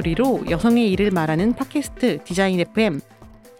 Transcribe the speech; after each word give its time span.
목소리로 0.00 0.44
여성의 0.48 0.90
일을 0.92 1.10
말하는 1.10 1.54
팟캐스트 1.54 2.24
디자인 2.24 2.60
FM. 2.60 3.00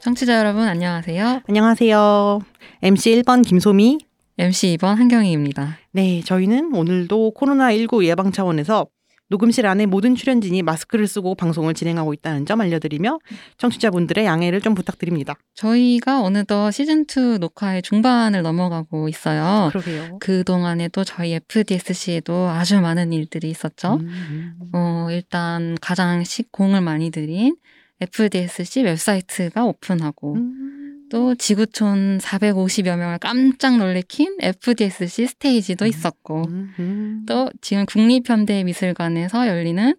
청취자 0.01 0.39
여러분 0.39 0.63
안녕하세요. 0.63 1.43
안녕하세요. 1.47 2.41
MC 2.83 3.23
1번 3.23 3.47
김소미, 3.47 3.99
MC 4.39 4.77
2번 4.79 4.95
한경희입니다. 4.97 5.79
네, 5.93 6.23
저희는 6.23 6.75
오늘도 6.75 7.33
코로나19 7.37 8.05
예방 8.05 8.33
차원에서 8.33 8.87
녹음실 9.31 9.67
안에 9.67 9.87
모든 9.87 10.17
출연진이 10.17 10.63
마스크를 10.63 11.07
쓰고 11.07 11.37
방송을 11.37 11.73
진행하고 11.73 12.13
있다는 12.13 12.47
점 12.47 12.61
알려드리며 12.61 13.21
청취자분들의 13.59 14.25
양해를 14.25 14.61
좀 14.61 14.75
부탁드립니다. 14.75 15.37
저희가 15.55 16.23
어느덧 16.23 16.71
시즌2 16.71 17.39
녹화의 17.39 17.83
중반을 17.83 18.43
넘어가고 18.43 19.09
있어요. 19.09 19.69
그러게요. 19.71 20.19
그동안에도 20.19 21.05
저희 21.05 21.35
FDSC에도 21.35 22.49
아주 22.49 22.81
많은 22.81 23.13
일들이 23.13 23.51
있었죠. 23.51 23.95
음, 24.01 24.55
어, 24.73 25.07
일단 25.11 25.79
가장 25.81 26.25
시공을 26.25 26.81
많이 26.81 27.11
들인 27.11 27.57
FDSC 28.01 28.83
웹사이트가 28.83 29.65
오픈하고 29.65 30.35
음. 30.35 30.80
또 31.11 31.35
지구촌 31.35 32.19
450여 32.19 32.97
명을 32.97 33.19
깜짝 33.19 33.77
놀래킨 33.77 34.39
FDSC 34.41 35.27
스테이지도 35.27 35.85
음. 35.85 35.89
있었고 35.89 36.45
음, 36.49 36.75
음. 36.79 37.23
또 37.27 37.51
지금 37.61 37.85
국립현대미술관에서 37.85 39.49
열리는 39.49 39.95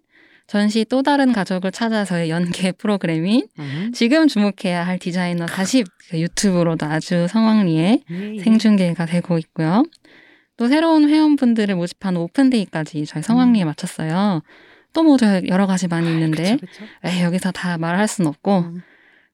전시 0.46 0.84
또 0.88 1.02
다른 1.02 1.32
가족을 1.32 1.70
찾아서의 1.70 2.30
연계 2.30 2.72
프로그램인 2.76 3.46
음. 3.58 3.92
지금 3.94 4.26
주목해야 4.26 4.84
할 4.86 4.98
디자이너 4.98 5.46
40 5.46 5.86
유튜브로도 6.14 6.86
아주 6.86 7.26
성황리에 7.28 8.00
예, 8.10 8.34
예. 8.34 8.42
생중계가 8.42 9.06
되고 9.06 9.38
있고요. 9.38 9.84
또 10.56 10.68
새로운 10.68 11.08
회원분들을 11.08 11.74
모집한 11.74 12.16
open 12.16 12.46
day까지 12.46 13.06
저희 13.06 13.22
성황리에 13.22 13.64
마쳤어요. 13.64 14.42
또 14.92 15.02
모두 15.02 15.42
여러 15.46 15.66
가지 15.66 15.88
많이 15.88 16.08
있는데 16.08 16.56
그쵸, 16.56 16.66
그쵸. 16.66 16.84
에이, 17.04 17.22
여기서 17.22 17.50
다 17.50 17.78
말할 17.78 18.08
순 18.08 18.26
없고 18.26 18.58
음. 18.58 18.82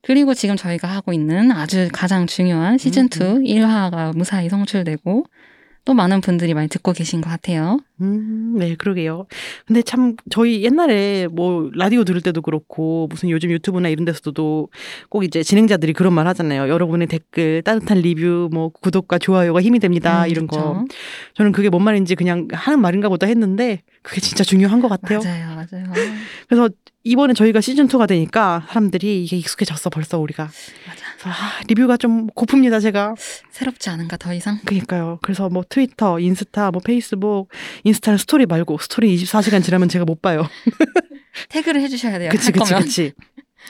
그리고 0.08 0.32
지금 0.32 0.56
저희가 0.56 0.88
하고 0.88 1.12
있는 1.12 1.52
아주 1.52 1.90
가장 1.92 2.26
중요한 2.26 2.72
음, 2.72 2.76
시즌2 2.78 3.44
1화가 3.44 4.16
무사히 4.16 4.48
성출되고 4.48 5.26
또 5.88 5.94
많은 5.94 6.20
분들이 6.20 6.52
많이 6.52 6.68
듣고 6.68 6.92
계신 6.92 7.22
것 7.22 7.30
같아요. 7.30 7.80
음, 8.02 8.56
네, 8.58 8.74
그러게요. 8.74 9.26
근데 9.66 9.80
참, 9.80 10.16
저희 10.28 10.62
옛날에 10.62 11.28
뭐, 11.28 11.70
라디오 11.72 12.04
들을 12.04 12.20
때도 12.20 12.42
그렇고, 12.42 13.06
무슨 13.08 13.30
요즘 13.30 13.50
유튜브나 13.50 13.88
이런 13.88 14.04
데서도 14.04 14.68
꼭 15.08 15.24
이제 15.24 15.42
진행자들이 15.42 15.94
그런 15.94 16.12
말 16.12 16.26
하잖아요. 16.26 16.68
여러분의 16.68 17.08
댓글, 17.08 17.62
따뜻한 17.62 18.02
리뷰, 18.02 18.50
뭐, 18.52 18.68
구독과 18.68 19.16
좋아요가 19.18 19.62
힘이 19.62 19.78
됩니다. 19.78 20.24
음, 20.24 20.28
이런 20.28 20.46
그쵸? 20.46 20.60
거. 20.60 20.84
저는 21.32 21.52
그게 21.52 21.70
뭔 21.70 21.82
말인지 21.84 22.16
그냥 22.16 22.48
하는 22.52 22.80
말인가 22.80 23.08
보다 23.08 23.26
했는데, 23.26 23.80
그게 24.02 24.20
진짜 24.20 24.44
중요한 24.44 24.82
것 24.82 24.88
같아요. 24.88 25.20
맞아요, 25.24 25.54
맞아요. 25.54 25.86
그래서 26.48 26.68
이번에 27.02 27.32
저희가 27.32 27.62
시즌 27.62 27.88
2가 27.88 28.06
되니까 28.06 28.66
사람들이 28.68 29.24
이게 29.24 29.38
익숙해졌어, 29.38 29.88
벌써 29.88 30.18
우리가. 30.18 30.50
맞아. 30.86 31.07
아, 31.24 31.60
리뷰가 31.68 31.96
좀 31.96 32.28
고픕니다, 32.28 32.80
제가. 32.80 33.14
새롭지 33.50 33.90
않은가 33.90 34.16
더 34.16 34.32
이상? 34.32 34.58
그니까요. 34.64 35.18
그래서 35.22 35.48
뭐 35.48 35.64
트위터, 35.68 36.20
인스타, 36.20 36.70
뭐 36.70 36.80
페이스북, 36.84 37.48
인스타는 37.84 38.18
스토리 38.18 38.46
말고 38.46 38.78
스토리 38.78 39.16
24시간 39.16 39.62
지나면 39.62 39.88
제가 39.88 40.04
못 40.04 40.22
봐요. 40.22 40.46
태그를 41.48 41.80
해주셔야 41.82 42.18
돼요. 42.18 42.30
그치, 42.30 42.52
할 42.52 42.52
그치. 42.52 42.74
그치. 42.74 43.12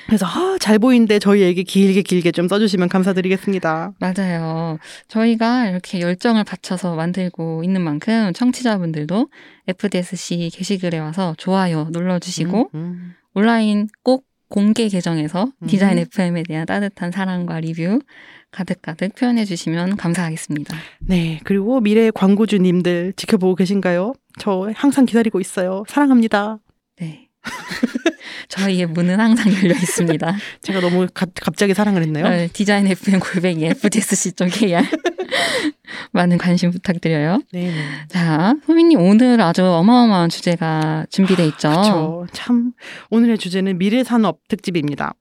그래서 0.07 0.27
아, 0.27 0.57
잘 0.61 0.79
보이는데 0.79 1.19
저희 1.19 1.43
얘기 1.43 1.65
길게 1.65 2.03
길게 2.03 2.33
좀 2.33 2.49
써주시면 2.49 2.89
감사드리겠습니다. 2.89 3.93
맞아요. 3.99 4.79
저희가 5.09 5.67
이렇게 5.69 6.01
열정을 6.01 6.45
바쳐서 6.45 6.95
만들고 6.95 7.65
있는 7.65 7.83
만큼 7.83 8.33
청취자분들도 8.33 9.29
FDSC 9.67 10.51
게시글에 10.53 10.99
와서 10.99 11.35
좋아요 11.37 11.89
눌러주시고 11.91 12.71
음, 12.75 12.79
음. 12.79 13.15
온라인 13.35 13.89
꼭 14.03 14.28
공개 14.49 14.89
계정에서 14.89 15.53
음. 15.63 15.67
디자인 15.67 15.99
FM에 15.99 16.43
대한 16.43 16.67
따뜻한 16.67 17.11
사랑과 17.13 17.61
리뷰 17.61 18.01
가득가득 18.51 19.15
표현해 19.15 19.45
주시면 19.45 19.97
감사하겠습니다. 19.97 20.75
네, 21.01 21.39
그리고 21.45 21.81
미래 21.81 22.11
광고주님들 22.11 23.13
지켜보고 23.17 23.55
계신가요? 23.57 24.15
저 24.39 24.71
항상 24.75 25.05
기다리고 25.05 25.39
있어요. 25.41 25.85
사랑합니다. 25.89 26.59
네. 26.99 27.29
저희의 28.49 28.87
문은 28.87 29.21
항상 29.21 29.53
열려 29.53 29.75
있습니다. 29.75 30.37
제가 30.63 30.81
너무 30.81 31.07
가- 31.13 31.27
갑자기 31.35 31.75
사랑을 31.75 32.03
했나요? 32.03 32.25
어, 32.25 32.49
디자인 32.53 32.87
FM 32.87 33.21
골뱅이 33.21 33.67
FDSC 33.67 34.33
쪽에 34.33 34.81
많은 36.19 36.37
관심 36.37 36.73
부탁드려요. 36.73 37.43
네, 37.53 37.69
네. 37.69 37.75
자, 38.09 38.57
소민님 38.67 39.01
오늘 39.01 39.41
아주 39.41 39.65
어마어마한 39.65 40.31
주제가 40.31 41.07
준비돼 41.11 41.47
있죠. 41.47 41.69
그렇죠. 41.71 42.27
참 42.33 42.73
오늘의 43.11 43.39
주제는 43.39 43.79
미래 43.79 44.03
산업 44.03 44.41
특집입니다. 44.49 45.15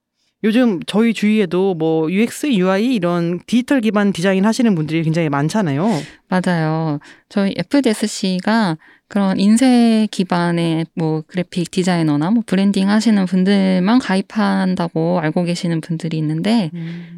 요즘 0.44 0.80
저희 0.88 1.14
주위에도 1.14 1.76
뭐 1.76 2.12
UX, 2.12 2.48
UI 2.48 2.96
이런 2.96 3.40
디지털 3.46 3.82
기반 3.82 4.12
디자인 4.12 4.46
하시는 4.46 4.74
분들이 4.74 5.04
굉장히 5.04 5.30
많잖아요. 5.30 5.88
맞아요. 6.30 7.00
저희 7.30 7.54
FDSC가 7.58 8.78
그런 9.08 9.40
인쇄 9.40 10.08
기반의 10.12 10.86
뭐 10.94 11.24
그래픽 11.28 11.72
디자이너나 11.72 12.32
뭐 12.32 12.44
브랜딩 12.46 12.90
하시는 12.90 13.26
분들만 13.26 14.00
가입한다고 14.00 15.20
알고 15.20 15.44
계시는 15.44 15.82
분들이 15.82 16.18
있는데 16.18 16.72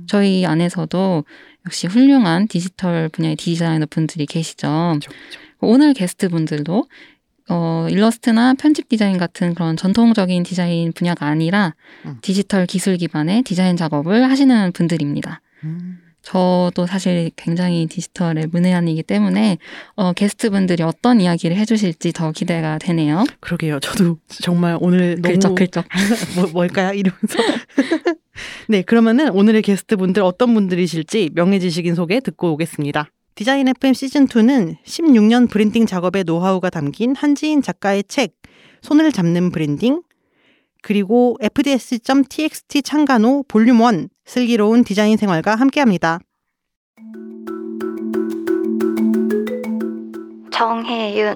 저희 0.07 0.45
안에서도 0.45 1.23
역시 1.65 1.87
훌륭한 1.87 2.47
디지털 2.47 3.09
분야의 3.09 3.35
디자이너 3.35 3.87
분들이 3.89 4.25
계시죠. 4.25 4.67
그렇죠, 4.67 5.09
그렇죠. 5.09 5.39
오늘 5.61 5.93
게스트 5.93 6.29
분들도 6.29 6.85
어, 7.49 7.87
일러스트나 7.89 8.53
편집 8.53 8.89
디자인 8.89 9.17
같은 9.17 9.55
그런 9.55 9.75
전통적인 9.75 10.43
디자인 10.43 10.93
분야가 10.93 11.25
아니라 11.25 11.73
음. 12.05 12.17
디지털 12.21 12.67
기술 12.67 12.97
기반의 12.97 13.41
디자인 13.41 13.75
작업을 13.75 14.29
하시는 14.29 14.71
분들입니다. 14.71 15.41
음. 15.63 15.99
저도 16.29 16.85
사실 16.85 17.31
굉장히 17.35 17.87
디지털에 17.87 18.45
문외한이기 18.51 19.01
때문에 19.01 19.57
어, 19.95 20.13
게스트 20.13 20.51
분들이 20.51 20.83
어떤 20.83 21.21
이야기를 21.21 21.57
해주실지 21.57 22.13
더 22.13 22.31
기대가 22.31 22.77
되네요. 22.77 23.23
그러게요. 23.39 23.79
저도 23.79 24.17
정말 24.27 24.77
오늘 24.79 25.19
너무 25.21 25.33
긁적긁적. 25.33 25.85
뭐, 26.35 26.47
뭘까요? 26.53 26.93
이러면서. 26.93 27.35
네, 28.69 28.83
그러면은 28.83 29.29
오늘의 29.29 29.63
게스트 29.63 29.97
분들 29.97 30.21
어떤 30.21 30.53
분들이실지 30.53 31.31
명예지식인 31.33 31.95
소개 31.95 32.19
듣고 32.19 32.53
오겠습니다. 32.53 33.09
디자인 33.33 33.67
FM 33.67 33.93
시즌2는 33.93 34.75
16년 34.85 35.49
브랜딩 35.49 35.87
작업의 35.87 36.25
노하우가 36.25 36.69
담긴 36.69 37.15
한지인 37.15 37.63
작가의 37.63 38.03
책, 38.07 38.33
손을 38.81 39.11
잡는 39.11 39.49
브랜딩, 39.51 40.03
그리고 40.81 41.37
FDSC.txt 41.41 42.81
창간 42.81 43.25
호 43.25 43.43
볼륨 43.47 43.81
1 43.81 44.09
슬기로운 44.25 44.83
디자인 44.83 45.17
생활과 45.17 45.55
함께합니다. 45.55 46.19
정혜윤. 50.51 51.35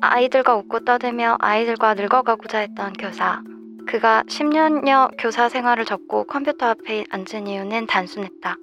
아이들과 0.00 0.56
웃고 0.56 0.84
떠들며 0.84 1.36
아이들과 1.40 1.94
늙어가고자 1.94 2.58
했던 2.58 2.92
교사. 2.94 3.42
그가 3.86 4.22
10년여 4.28 5.12
교사 5.18 5.48
생활을 5.48 5.84
접고 5.84 6.24
컴퓨터 6.24 6.66
앞에 6.66 7.04
앉은 7.10 7.46
이유는 7.46 7.86
단순했다. 7.86 8.56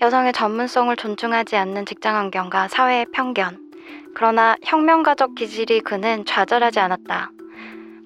여성의 0.00 0.32
전문성을 0.32 0.94
존중하지 0.96 1.56
않는 1.56 1.86
직장 1.86 2.16
환경과 2.16 2.68
사회의 2.68 3.06
편견. 3.12 3.58
그러나 4.14 4.56
혁명가적 4.62 5.34
기질이 5.34 5.80
그는 5.80 6.24
좌절하지 6.24 6.78
않았다. 6.80 7.30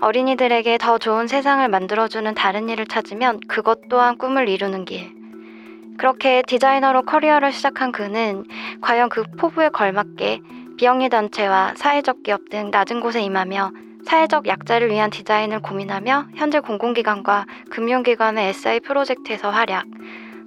어린이들에게 0.00 0.78
더 0.78 0.98
좋은 0.98 1.26
세상을 1.26 1.66
만들어주는 1.68 2.32
다른 2.34 2.68
일을 2.68 2.86
찾으면 2.86 3.40
그것 3.48 3.88
또한 3.88 4.16
꿈을 4.16 4.48
이루는 4.48 4.84
길. 4.84 5.12
그렇게 5.98 6.42
디자이너로 6.46 7.02
커리어를 7.02 7.50
시작한 7.50 7.90
그는 7.90 8.44
과연 8.80 9.08
그 9.08 9.24
포부에 9.38 9.70
걸맞게 9.70 10.40
비영리 10.76 11.08
단체와 11.08 11.74
사회적 11.76 12.22
기업 12.22 12.48
등 12.48 12.70
낮은 12.70 13.00
곳에 13.00 13.20
임하며 13.20 13.72
사회적 14.04 14.46
약자를 14.46 14.90
위한 14.90 15.10
디자인을 15.10 15.60
고민하며 15.60 16.28
현재 16.36 16.60
공공기관과 16.60 17.46
금융기관의 17.70 18.50
SI 18.50 18.78
프로젝트에서 18.80 19.50
활약, 19.50 19.86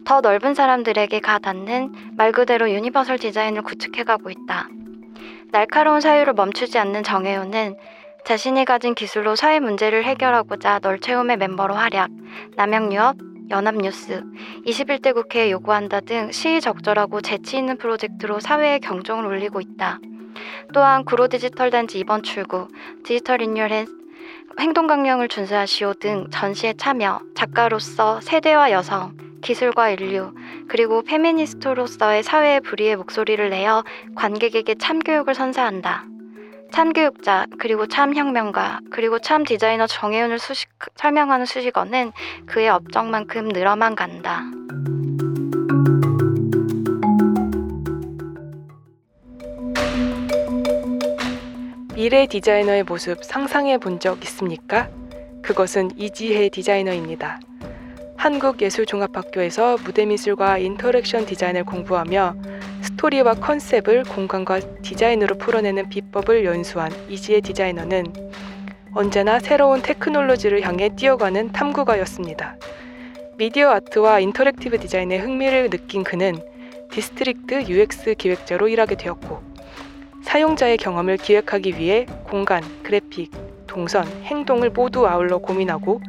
더 0.06 0.22
넓은 0.22 0.54
사람들에게 0.54 1.20
가 1.20 1.38
닿는 1.38 1.92
말 2.16 2.32
그대로 2.32 2.72
universal 2.72 3.20
디자인을 3.20 3.64
구축해가고 3.64 4.30
있다. 4.30 4.70
날카로운 5.52 6.00
사유를 6.00 6.32
멈추지 6.34 6.80
않는 6.80 7.04
정혜윤은 7.04 7.76
자신이 8.26 8.66
가진 8.66 8.94
기술로 8.94 9.36
사회 9.36 9.60
문제를 9.60 10.04
해결하고자 10.06 10.80
널 10.80 11.00
채움의 11.00 11.38
멤버로 11.38 11.74
활약, 11.74 12.10
남양유업, 12.56 13.18
연합뉴스, 13.50 14.24
21대 14.66 15.14
국회에 15.14 15.52
요구한다 15.52 16.00
등 16.02 16.32
시의적절하고 16.32 17.22
재치 17.22 17.58
있는 17.58 17.78
프로젝트로 17.78 18.40
사회의 18.40 18.80
경종을 18.80 19.26
울리고 19.26 19.60
있다. 19.60 20.00
또한 20.74 21.04
구로 21.04 21.28
디지털 21.28 21.70
단지 21.72 22.00
이번 22.00 22.24
출구, 22.24 22.68
디지털 23.04 23.42
인율 23.42 23.70
행동 24.60 24.88
강령을 24.88 25.28
준수하시오 25.28 25.96
등 25.96 26.28
전시에 26.32 26.74
참여, 26.78 27.22
작가로서 27.36 28.22
세대와 28.22 28.72
여성, 28.72 29.18
기술과 29.42 29.90
인류, 29.90 30.34
그리고 30.68 31.02
페미니스트로서의 31.02 32.24
사회의 32.24 32.62
불의의 32.62 32.96
목소리를 32.96 33.50
내어 33.50 33.84
관객에게 34.16 34.76
참교육을 34.76 35.34
선사한다. 35.36 36.11
참교육자, 36.72 37.48
그리고 37.60 37.86
참혁명가, 37.86 38.80
그리고 38.92 39.20
참 39.20 39.44
디자이너 39.44 39.88
정혜윤을 39.88 40.40
수식, 40.40 40.70
설명하는 40.96 41.46
수식어는 41.46 42.14
그의 42.46 42.70
업적만큼 42.70 43.50
늘어만 43.50 43.96
간다. 43.96 44.44
미래 51.94 52.26
디자이너의 52.26 52.84
모습 52.84 53.24
상상해 53.24 53.78
본 53.78 54.00
적 54.00 54.24
있습니까? 54.24 54.90
그것은 55.44 55.92
이지혜 55.98 56.50
디자이너입니다. 56.50 57.40
한국예술종합학교에서 58.18 59.78
무대미술과 59.84 60.60
interaction 60.60 61.26
디자인을 61.26 61.64
공부하며 61.66 62.36
스토리와 63.02 63.34
컨셉을 63.34 64.04
공간과 64.04 64.60
디자인으로 64.60 65.40
풀어내는 65.40 65.90
비법을 65.90 66.46
연수한 66.46 66.92
이지혜 67.10 67.42
디자이너는 67.42 68.14
언제나 68.94 69.40
새로운 69.40 69.82
테크놀로지를 69.82 70.62
향해 70.62 70.90
뛰어가는 70.96 71.52
탐구가였습니다. 71.52 72.58
미디어 73.38 73.72
아트와 73.72 74.20
interactive 74.20 74.78
디자인에 74.78 75.18
흥미를 75.18 75.72
느낀 75.72 76.04
그는 76.04 76.36
디스트릭트 76.92 77.64
UX 77.70 78.14
기획자로 78.14 78.68
일하게 78.68 78.94
되었고 78.94 79.42
사용자의 80.24 80.78
경험을 80.78 81.18
기획하기 81.18 81.80
위해 81.80 82.06
공간, 82.26 82.62
그래픽, 82.84 83.32
동선, 83.66 84.06
행동을 84.26 84.70
모두 84.70 85.08
아울러 85.08 85.40
고민하고 85.40 86.02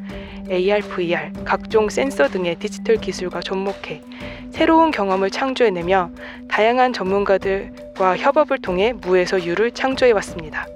AR, 0.51 0.81
VR, 0.83 1.33
각종 1.45 1.89
센서 1.89 2.29
등의 2.29 2.57
디지털 2.57 2.97
기술과 2.97 3.41
접목해 3.41 4.03
새로운 4.51 4.91
경험을 4.91 5.31
창조해내며 5.31 6.11
다양한 6.49 6.93
전문가들과 6.93 8.17
협업을 8.17 8.59
통해 8.59 8.93
무에서 8.93 9.43
유를 9.45 9.71
창조해 9.71 10.13
왔습니다. 10.13 10.67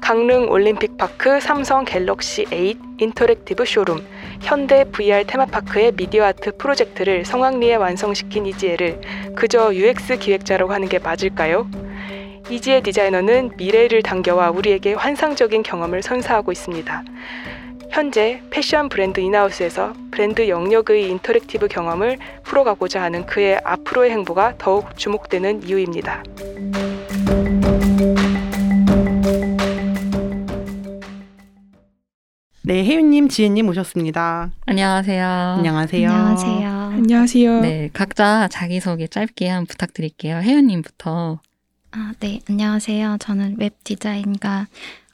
강릉 0.00 0.50
올림픽 0.50 0.96
파크 0.96 1.40
삼성 1.40 1.84
갤럭시 1.84 2.44
8 2.50 2.74
interactive 2.98 3.64
쇼룸, 3.64 4.04
현대 4.40 4.84
VR 4.84 5.24
테마파크의 5.26 5.92
미디어 5.92 6.24
아트 6.24 6.56
프로젝트를 6.56 7.24
성황리에 7.24 7.76
완성시킨 7.76 8.46
이지혜를 8.46 9.00
그저 9.36 9.74
UX 9.74 10.18
기획자라고 10.18 10.72
하는 10.72 10.88
게 10.88 10.98
맞을까요? 10.98 11.68
이지혜 12.48 12.80
디자이너는 12.80 13.52
미래를 13.56 14.02
당겨와 14.02 14.50
우리에게 14.50 14.94
환상적인 14.94 15.62
경험을 15.62 16.02
선사하고 16.02 16.50
있습니다. 16.50 17.04
현재 17.90 18.40
패션 18.50 18.88
브랜드 18.88 19.18
in-house에서 19.20 19.94
브랜드 20.12 20.48
영역의 20.48 21.08
interactive 21.10 21.66
경험을 21.66 22.18
풀어가고자 22.44 23.02
하는 23.02 23.26
그의 23.26 23.60
앞으로의 23.64 24.12
행보가 24.12 24.54
더욱 24.58 24.96
주목되는 24.96 25.64
이유입니다. 25.64 26.22
네, 32.62 32.84
혜윤님, 32.84 33.28
지혜님 33.28 33.68
오셨습니다. 33.68 34.52
안녕하세요. 34.66 35.26
안녕하세요. 35.26 36.08
안녕하세요. 36.08 36.70
안녕하세요. 36.70 37.60
네, 37.62 37.90
각자 37.92 38.46
자기소개 38.46 39.08
짧게 39.08 39.48
한 39.48 39.66
부탁드릴게요. 39.66 40.36
혜윤님부터. 40.36 41.40
아, 41.90 42.12
네, 42.20 42.38
안녕하세요. 42.48 43.16
저는 43.18 43.56
웹 43.58 43.82
디자인과 43.82 44.68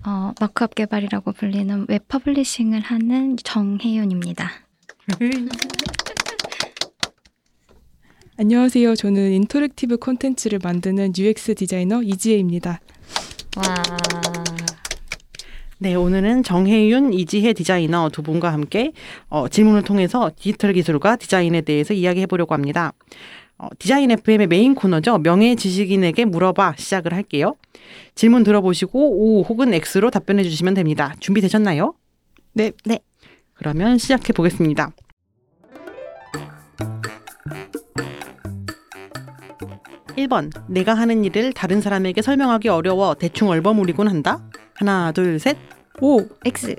어, 0.07 0.33
markup 0.41 0.77
개발이라고 0.77 1.33
불리는 1.33 1.87
웹 1.89 2.07
publishing을 2.07 2.79
하는 2.81 3.37
정혜윤입니다. 3.43 4.49
안녕하세요. 8.39 8.95
저는 8.95 9.33
interactive 9.33 9.97
콘텐츠를 9.97 10.61
만드는 10.63 11.13
UX 11.19 11.57
디자이너 11.57 12.03
이지혜입니다. 12.05 12.81
와. 13.57 13.75
네, 15.79 15.97
오늘은 15.97 16.45
정혜윤, 16.45 17.13
이지혜 17.13 17.53
디자이너 17.53 18.11
두 18.11 18.23
분과 18.23 18.53
함께 18.53 18.93
어, 19.29 19.49
질문을 19.49 19.83
통해서 19.83 20.31
디지털 20.37 20.73
기술과 20.73 21.17
디자인에 21.17 21.63
대해서 21.63 21.95
이야기해 21.95 22.27
보려고 22.27 22.55
합니다. 22.55 22.93
어, 23.59 23.69
디자인 23.79 24.11
FM의 24.11 24.47
메인 24.49 24.75
코너죠. 24.75 25.19
명예 25.19 25.55
지식인에게 25.55 26.27
물어봐 26.27 26.75
시작을 26.77 27.15
할게요. 27.15 27.57
질문 28.15 28.43
들어보시고 28.45 29.39
O 29.41 29.43
혹은 29.43 29.73
X로 29.73 30.11
답변해 30.11 30.43
주시면 30.43 30.75
됩니다. 30.75 31.15
준비되셨나요? 31.21 31.95
네. 32.53 32.73
네. 32.85 33.01
그러면 33.55 33.97
시작해 33.99 34.33
보겠습니다. 34.33 34.93
1번. 40.17 40.51
내가 40.69 40.95
하는 40.95 41.25
일을 41.25 41.53
다른 41.53 41.81
사람에게 41.81 42.23
설명하기 42.23 42.69
어려워 42.69 43.15
대충 43.15 43.49
얼버무리곤 43.49 44.09
한다. 44.09 44.41
하나, 44.75 45.13
둘, 45.13 45.39
셋. 45.39 45.57
O, 46.01 46.21
X. 46.45 46.77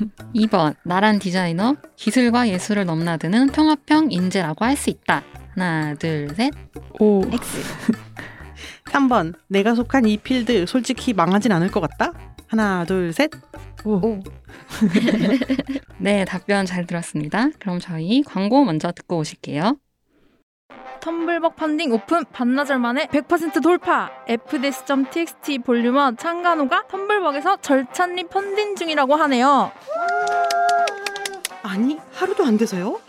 2번. 0.34 0.74
나란 0.84 1.18
디자이너, 1.18 1.76
기술과 1.96 2.48
예술을 2.48 2.84
넘나드는 2.86 3.48
통합형 3.50 4.10
인재라고 4.12 4.64
할 4.64 4.76
수 4.76 4.90
있다. 4.90 5.22
하나, 5.60 5.94
둘, 5.94 6.26
셋. 6.34 6.54
O, 7.00 7.20
X. 7.30 7.62
3번. 8.86 9.34
내가 9.46 9.74
속한 9.74 10.06
이 10.06 10.16
필드 10.16 10.64
솔직히 10.64 11.12
망하진 11.12 11.52
않을 11.52 11.70
것 11.70 11.80
같다. 11.80 12.14
하나, 12.46 12.86
둘, 12.86 13.12
셋. 13.12 13.30
O. 13.84 14.22
네, 16.00 16.24
답변 16.24 16.64
잘 16.64 16.86
들었습니다. 16.86 17.50
그럼 17.58 17.78
저희 17.78 18.22
광고 18.22 18.64
먼저 18.64 18.90
듣고 18.90 19.18
오실게요. 19.18 19.76
텀블벅 21.00 21.56
펀딩 21.56 21.92
오픈 21.92 22.24
반나절 22.32 22.78
만에 22.78 23.06
100% 23.08 23.62
돌파 23.62 24.10
fds.txt 24.28 25.58
volume 25.58 25.97
one 25.97 26.16
창간호가 26.16 26.84
텀블벅에서 26.88 27.62
절찬리 27.62 28.24
펀딩 28.24 28.76
중이라고 28.76 29.14
하네요 29.14 29.72
아니, 31.62 31.98
하루도 32.12 32.44
안 32.44 32.58
돼서요? 32.58 33.00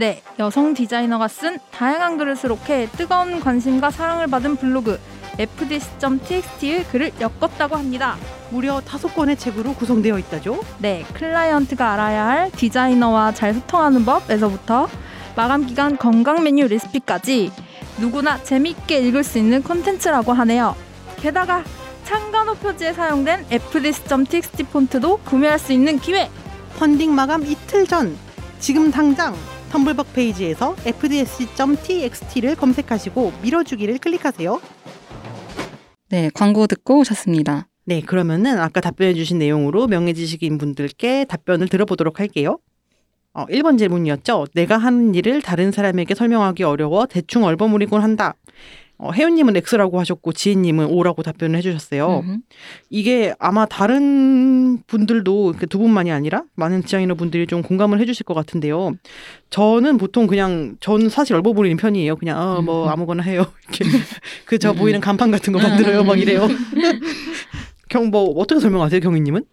네 0.00 0.22
여성 0.38 0.72
디자이너가 0.72 1.28
쓴 1.28 1.58
다양한 1.72 2.16
글을 2.16 2.34
수록해 2.34 2.88
뜨거운 2.96 3.38
관심과 3.38 3.90
사랑을 3.90 4.28
받은 4.28 4.56
블로그 4.56 4.98
fds.txt의 5.38 6.84
글을 6.84 7.12
엮었다고 7.20 7.76
합니다 7.76 8.16
무려 8.48 8.80
다섯 8.80 9.14
권의 9.14 9.36
책으로 9.36 9.74
구성되어 9.74 10.18
있다죠? 10.18 10.58
네 10.78 11.04
클라이언트가 11.12 11.92
알아야 11.92 12.26
할 12.26 12.50
디자이너와 12.50 13.34
잘 13.34 13.52
소통하는 13.52 14.06
법에서부터 14.06 14.88
마감 15.36 15.66
기간 15.66 15.98
건강 15.98 16.44
메뉴 16.44 16.66
레시피까지 16.66 17.52
누구나 17.98 18.42
재밌게 18.42 19.00
읽을 19.00 19.22
수 19.22 19.36
있는 19.36 19.62
콘텐츠라고 19.62 20.32
하네요. 20.32 20.76
게다가 21.16 21.62
창간호 22.04 22.54
표지에 22.54 22.94
사용된 22.94 23.44
fds.txt 23.50 24.62
폰트도 24.62 25.18
구매할 25.26 25.58
수 25.58 25.74
있는 25.74 25.98
기회. 25.98 26.30
펀딩 26.78 27.14
마감 27.14 27.44
이틀 27.44 27.86
전 27.86 28.16
지금 28.60 28.90
당장 28.90 29.34
텀블벅 29.70 30.12
페이지에서 30.12 30.76
fds.txt를 30.84 32.56
검색하시고 32.56 33.32
밀어주기를 33.42 33.98
클릭하세요. 33.98 34.60
네, 36.10 36.30
광고 36.34 36.66
듣고 36.66 36.98
오셨습니다. 36.98 37.68
네, 37.84 38.00
그러면은 38.00 38.58
아까 38.58 38.80
답변해 38.80 39.14
주신 39.14 39.38
내용으로 39.38 39.86
명예 39.86 40.12
지식인 40.12 40.58
분들께 40.58 41.24
답변을 41.26 41.68
들어보도록 41.68 42.20
할게요. 42.20 42.58
어, 43.32 43.46
1번 43.46 43.78
질문이었죠. 43.78 44.46
내가 44.54 44.76
하는 44.76 45.14
일을 45.14 45.40
다른 45.40 45.70
사람에게 45.70 46.14
설명하기 46.16 46.64
어려워 46.64 47.06
대충 47.06 47.44
얼버무리곤 47.44 48.02
한다. 48.02 48.34
어, 49.02 49.12
혜연님은 49.12 49.56
X라고 49.56 49.98
하셨고 49.98 50.32
지혜님은 50.34 50.86
O라고 50.88 51.22
답변을 51.22 51.56
해주셨어요. 51.58 52.20
음흠. 52.22 52.36
이게 52.90 53.34
아마 53.38 53.64
다른 53.64 54.82
분들도 54.86 55.54
두 55.70 55.78
분만이 55.78 56.12
아니라 56.12 56.42
많은 56.54 56.82
디자이너 56.82 57.14
분들이 57.14 57.46
좀 57.46 57.62
공감을 57.62 57.98
해주실 58.00 58.24
것 58.24 58.34
같은데요. 58.34 58.92
저는 59.48 59.96
보통 59.96 60.26
그냥 60.26 60.76
저는 60.80 61.08
사실 61.08 61.34
얼버무리는 61.36 61.76
편이에요. 61.78 62.16
그냥 62.16 62.38
어, 62.38 62.60
뭐 62.60 62.84
음. 62.84 62.88
아무거나 62.90 63.22
해요. 63.22 63.46
이렇게 63.70 63.84
그저 64.44 64.72
음. 64.72 64.76
보이는 64.76 65.00
간판 65.00 65.30
같은 65.30 65.52
거 65.54 65.58
만들어요. 65.58 66.04
막 66.04 66.18
이래요. 66.20 66.46
경 67.88 68.10
뭐 68.10 68.38
어떻게 68.38 68.60
설명하세요, 68.60 69.00
경희님은? 69.00 69.44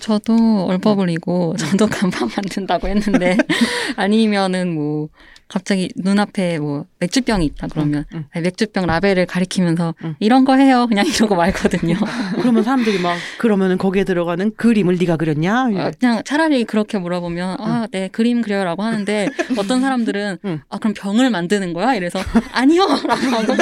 저도 0.00 0.66
얼버무리고 0.66 1.56
저도 1.58 1.86
간판 1.90 2.28
만든다고 2.28 2.88
했는데 2.88 3.36
아니면은 3.96 4.74
뭐 4.74 5.08
갑자기 5.48 5.88
눈앞에 5.94 6.58
뭐 6.58 6.86
맥주병이 6.98 7.46
있다 7.46 7.68
그러면 7.68 8.04
응, 8.14 8.24
응. 8.34 8.42
맥주병 8.42 8.86
라벨을 8.86 9.26
가리키면서 9.26 9.94
응. 10.02 10.16
이런 10.18 10.44
거 10.44 10.56
해요 10.56 10.86
그냥 10.88 11.06
이러고 11.06 11.36
말거든요. 11.36 11.94
그러면 12.40 12.64
사람들이 12.64 12.98
막 12.98 13.16
그러면은 13.38 13.78
거기에 13.78 14.02
들어가는 14.02 14.54
그림을 14.56 14.96
네가 14.98 15.16
그렸냐? 15.16 15.66
어, 15.68 15.90
그냥 16.00 16.22
차라리 16.24 16.64
그렇게 16.64 16.98
물어보면 16.98 17.58
아, 17.60 17.86
네 17.92 18.08
그림 18.08 18.42
그려요라고 18.42 18.82
하는데 18.82 19.28
어떤 19.56 19.80
사람들은 19.80 20.38
응. 20.44 20.60
아 20.68 20.78
그럼 20.78 20.94
병을 20.94 21.30
만드는 21.30 21.72
거야? 21.74 21.94
이래서 21.94 22.18
아니요라고 22.52 22.96
하고 23.06 23.54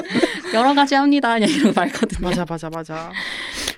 여러 0.54 0.72
가지 0.74 0.94
합니다. 0.94 1.34
그냥 1.34 1.50
이러고 1.50 1.74
말거든요. 1.78 2.28
맞아 2.28 2.46
맞아 2.48 2.70
맞아. 2.70 3.12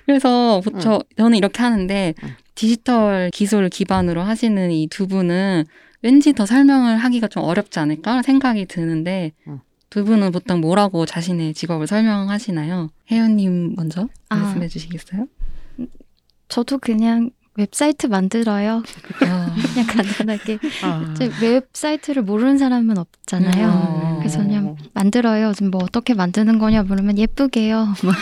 그래서 0.07 0.61
저 0.79 1.03
저는 1.17 1.37
이렇게 1.37 1.61
하는데 1.61 2.13
응. 2.23 2.29
디지털 2.55 3.29
기술 3.31 3.69
기반으로 3.69 4.21
하시는 4.23 4.71
이 4.71 4.87
두 4.87 5.05
분은 5.07 5.65
왠지 6.01 6.33
더 6.33 6.45
설명을 6.45 6.97
하기가 6.97 7.27
좀 7.27 7.43
어렵지 7.43 7.77
않을까 7.79 8.21
생각이 8.23 8.65
드는데 8.65 9.33
응. 9.47 9.59
두 9.89 10.03
분은 10.05 10.31
보통 10.31 10.61
뭐라고 10.61 11.05
자신의 11.05 11.53
직업을 11.53 11.87
설명하시나요? 11.87 12.89
혜연님 13.11 13.75
먼저 13.75 14.07
아. 14.29 14.37
말씀해 14.37 14.67
주시겠어요? 14.69 15.27
저도 16.49 16.77
그냥 16.77 17.29
웹사이트 17.57 18.05
만들어요. 18.07 18.83
아, 19.25 19.55
그냥 19.73 19.87
간단하게. 19.87 20.59
아. 20.83 21.13
웹사이트를 21.41 22.21
모르는 22.21 22.57
사람은 22.59 22.97
없잖아요. 22.99 24.13
음. 24.13 24.19
그래서 24.19 24.39
그냥 24.39 24.75
만들어요. 24.93 25.53
지금 25.53 25.71
뭐 25.71 25.81
어떻게 25.83 26.13
만드는 26.13 26.59
거냐 26.59 26.83
물으면 26.83 27.17
예쁘게요. 27.17 27.95
뭐 28.03 28.13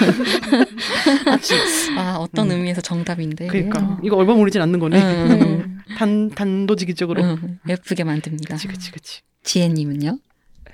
아, 1.97 2.15
어떤 2.17 2.49
음. 2.49 2.57
의미에서 2.57 2.79
정답인데. 2.81 3.47
그러니까 3.47 3.99
이거 4.03 4.15
얼버무리진 4.15 4.61
않는 4.61 4.79
거네. 4.79 5.01
음, 5.01 5.79
단 5.97 6.29
단도직입적으로. 6.29 7.21
음, 7.21 7.59
예쁘게 7.67 8.05
만듭니다. 8.05 8.55
그치 8.55 8.67
그치 8.67 8.91
그치. 8.91 9.21
지혜님은요? 9.43 10.17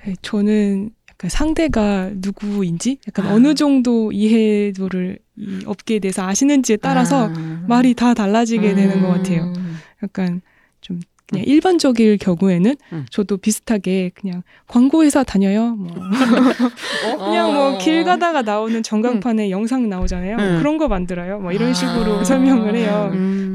네, 0.04 0.14
저는 0.22 0.90
상대가 1.28 2.10
누구인지 2.14 2.98
약간 3.08 3.26
아. 3.26 3.34
어느 3.34 3.54
정도 3.54 4.12
이해도를 4.12 5.18
이 5.36 5.60
업계에 5.66 5.98
대해서 5.98 6.26
아시는지에 6.26 6.76
따라서 6.76 7.28
아. 7.28 7.64
말이 7.66 7.94
다 7.94 8.14
달라지게 8.14 8.74
되는 8.74 9.00
것 9.00 9.08
같아요. 9.08 9.52
음. 9.56 9.76
약간 10.02 10.40
좀 10.80 11.00
그냥 11.32 11.46
일반적일 11.46 12.18
경우에는 12.18 12.76
음. 12.92 13.06
저도 13.10 13.38
비슷하게 13.38 14.10
그냥 14.14 14.42
광고회사 14.66 15.24
다녀요. 15.24 15.76
뭐 15.76 15.94
그냥 17.24 17.54
뭐 17.54 17.74
어. 17.74 17.78
길 17.78 18.04
가다가 18.04 18.42
나오는 18.42 18.82
전광판에 18.82 19.50
영상 19.50 19.88
나오잖아요. 19.88 20.36
음. 20.36 20.58
그런 20.58 20.76
거 20.76 20.88
만들어요. 20.88 21.38
뭐 21.38 21.52
이런 21.52 21.70
아. 21.70 21.72
식으로 21.72 22.22
설명을 22.24 22.74
해요. 22.76 23.10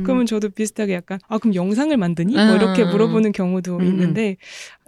음. 0.08 0.18
그러면 0.18 0.26
저도 0.26 0.50
비슷하게 0.50 0.94
약간 0.94 1.20
아 1.28 1.38
그럼 1.38 1.54
영상을 1.56 1.96
만드니? 1.96 2.34
뭐 2.34 2.44
음. 2.44 2.56
이렇게 2.56 2.84
물어보는 2.86 3.32
경우도 3.32 3.78
음. 3.78 3.86
있는데 3.86 4.38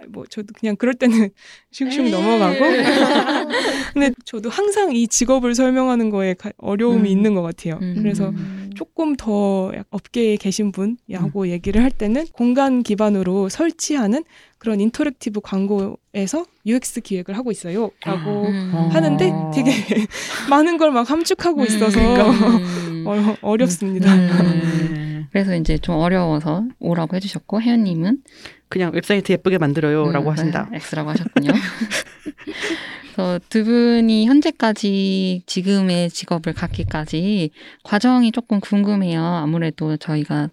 뭐 0.08 0.24
저도 0.28 0.48
그냥 0.58 0.76
그럴 0.76 0.94
때는 0.94 1.28
슝슝 1.72 2.10
넘어가고 2.10 2.58
근데 3.94 4.12
저도 4.24 4.48
항상 4.50 4.94
이 4.94 5.06
직업을 5.08 5.54
설명하는 5.54 6.10
거에 6.10 6.34
가- 6.34 6.52
어려움이 6.58 7.00
음. 7.02 7.06
있는 7.06 7.34
것 7.34 7.42
같아요. 7.42 7.78
음. 7.82 7.94
그래서 7.98 8.32
조금 8.76 9.14
더 9.16 9.72
약- 9.76 9.86
업계에 9.90 10.36
계신 10.36 10.72
분하고 10.72 11.48
얘기를 11.48 11.82
할 11.82 11.90
때는 11.90 12.26
공간 12.32 12.82
기반으로 12.82 13.48
설치하는 13.48 14.24
그런 14.58 14.78
interactive 14.80 15.40
광고에서 15.40 16.44
UX 16.66 17.00
기획을 17.00 17.36
하고 17.36 17.50
있어요. 17.50 17.90
라고 18.04 18.46
음. 18.46 18.88
하는데 18.92 19.32
되게 19.54 19.70
많은 20.50 20.76
걸 20.76 20.90
막 20.90 21.08
함축하고 21.10 21.64
있어서 21.64 22.00
음. 22.00 23.04
어, 23.06 23.36
어렵습니다. 23.42 24.12
음. 24.14 24.99
음. 25.30 25.32
그래서 25.32 25.54
이제 25.56 25.78
좀 25.78 25.96
어려워서 25.96 26.64
오라고 26.78 27.16
해주셨고 27.16 27.62
혜연님은 27.62 28.22
그냥 28.68 28.92
웹사이트 28.92 29.32
예쁘게 29.32 29.58
만들어요라고 29.58 30.28
음, 30.28 30.32
하신다. 30.32 30.68
네, 30.70 30.78
X라고 30.78 31.10
하셨군요. 31.10 31.52
그래서 33.14 33.40
두 33.48 33.64
분이 33.64 34.26
현재까지 34.26 35.42
지금의 35.46 36.10
직업을 36.10 36.52
갖기까지 36.52 37.50
과정이 37.82 38.32
조금 38.32 38.60
궁금해요. 38.60 39.22
아무래도 39.22 39.96
저희가 39.96 40.48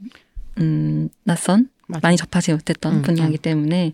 음, 0.59 1.09
낯선 1.23 1.69
맞아. 1.87 2.01
많이 2.03 2.17
접하지 2.17 2.51
못했던 2.51 2.95
음, 2.97 3.01
분야이기 3.03 3.37
때문에 3.37 3.93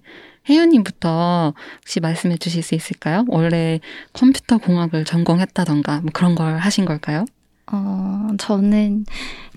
혜연님부터 0.50 1.54
혹시 1.78 2.00
말씀해 2.00 2.38
주실 2.38 2.64
수 2.64 2.76
있을까요? 2.76 3.26
원래 3.28 3.80
컴퓨터 4.14 4.58
공학을 4.58 5.06
전공했다던가 5.06 6.02
뭐 6.02 6.12
그런 6.14 6.36
걸 6.36 6.58
하신 6.58 6.86
걸까요? 6.86 7.26
어, 7.72 8.30
저는 8.38 9.06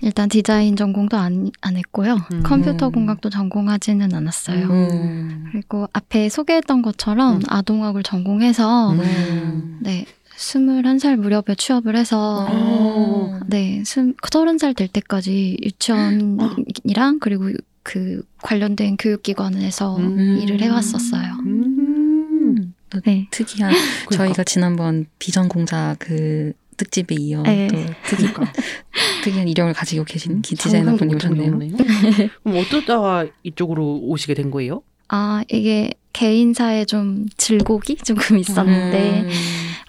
일단 0.01 0.29
디자인 0.29 0.75
전공도 0.75 1.17
안, 1.17 1.51
안 1.61 1.75
했고요. 1.75 2.17
음. 2.31 2.43
컴퓨터 2.43 2.89
공학도 2.89 3.29
전공하지는 3.29 4.13
않았어요. 4.13 4.67
음. 4.69 5.45
그리고 5.51 5.87
앞에 5.93 6.29
소개했던 6.29 6.81
것처럼 6.81 7.37
음. 7.37 7.41
아동학을 7.47 8.03
전공해서 8.03 8.91
음. 8.91 9.79
네, 9.81 10.05
21살 10.37 11.17
무렵에 11.17 11.55
취업을 11.57 11.95
해서 11.95 12.47
어. 12.49 13.39
네, 13.47 13.83
스, 13.83 14.13
30살 14.21 14.75
될 14.75 14.87
때까지 14.87 15.57
유치원이랑 15.63 17.19
그리고 17.19 17.51
그 17.83 18.21
관련된 18.41 18.97
교육기관에서 18.97 19.97
음. 19.97 20.39
일을 20.41 20.61
해왔었어요. 20.61 21.33
음. 21.45 22.73
또 22.89 23.01
네. 23.01 23.27
특이한 23.31 23.71
그러니까. 24.05 24.15
저희가 24.15 24.43
지난번 24.43 25.07
비전 25.19 25.49
공자 25.49 25.95
그 25.99 26.53
특집에 26.77 27.15
이어 27.15 27.41
네. 27.41 27.67
또 27.67 27.77
특이, 28.05 28.31
그러니까. 28.31 28.53
특이한 29.23 29.47
이력을 29.47 29.73
가지고 29.73 30.05
계신 30.05 30.41
기 30.41 30.55
디자이너 30.55 30.95
분이 30.95 31.15
오셨네요. 31.15 31.59
그럼 32.43 32.57
어쩌다가 32.57 33.25
이쪽으로 33.43 33.99
오시게 34.03 34.35
된 34.35 34.51
거예요? 34.51 34.83
아, 35.09 35.43
이게 35.49 35.91
개인사에 36.13 36.85
좀 36.85 37.25
질곡이 37.37 37.97
조금 37.97 38.37
있었는데, 38.37 39.21
음. 39.21 39.29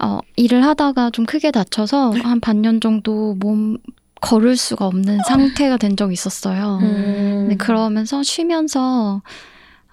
어, 0.00 0.20
일을 0.36 0.64
하다가 0.64 1.10
좀 1.10 1.26
크게 1.26 1.50
다쳐서 1.50 2.10
한 2.10 2.40
반년 2.40 2.80
정도 2.80 3.34
몸 3.34 3.78
걸을 4.20 4.56
수가 4.56 4.86
없는 4.86 5.20
상태가 5.26 5.76
된 5.76 5.96
적이 5.96 6.14
있었어요. 6.14 6.78
음. 6.82 7.46
네, 7.48 7.56
그러면서 7.56 8.22
쉬면서, 8.22 9.22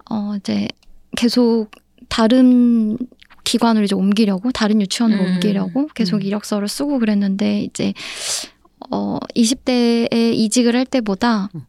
어, 0.09 0.33
이제 0.37 0.67
계속 1.15 1.69
다른 2.09 2.97
기관으로 3.45 3.85
이제 3.85 3.95
옮기려고, 3.95 4.51
다른 4.51 4.81
유치원으로 4.81 5.23
음. 5.23 5.33
옮기려고 5.35 5.87
계속 5.93 6.17
음. 6.17 6.21
이력서를 6.23 6.67
쓰고 6.67 6.99
그랬는데, 6.99 7.61
이제, 7.63 7.93
어, 8.91 9.17
20대에 9.35 10.33
이직을 10.33 10.75
할 10.75 10.85
때보다 10.85 11.49
음. 11.55 11.61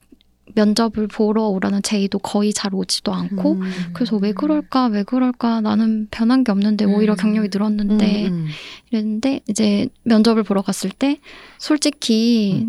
면접을 0.55 1.07
보러 1.07 1.49
오라는 1.49 1.83
제의도 1.83 2.19
거의 2.19 2.53
잘 2.53 2.75
오지도 2.75 3.13
않고, 3.13 3.53
음. 3.53 3.71
그래서 3.93 4.17
왜 4.17 4.33
그럴까, 4.33 4.87
왜 4.87 5.03
그럴까, 5.03 5.61
나는 5.61 6.09
변한 6.11 6.45
게 6.45 6.53
없는데, 6.53 6.87
오히려 6.87 7.13
음. 7.13 7.17
경력이 7.17 7.49
늘었는데, 7.53 8.29
음, 8.29 8.47
이랬는데, 8.91 9.41
이제 9.49 9.89
면접을 10.05 10.45
보러 10.45 10.63
갔을 10.63 10.89
때, 10.91 11.19
솔직히 11.59 12.69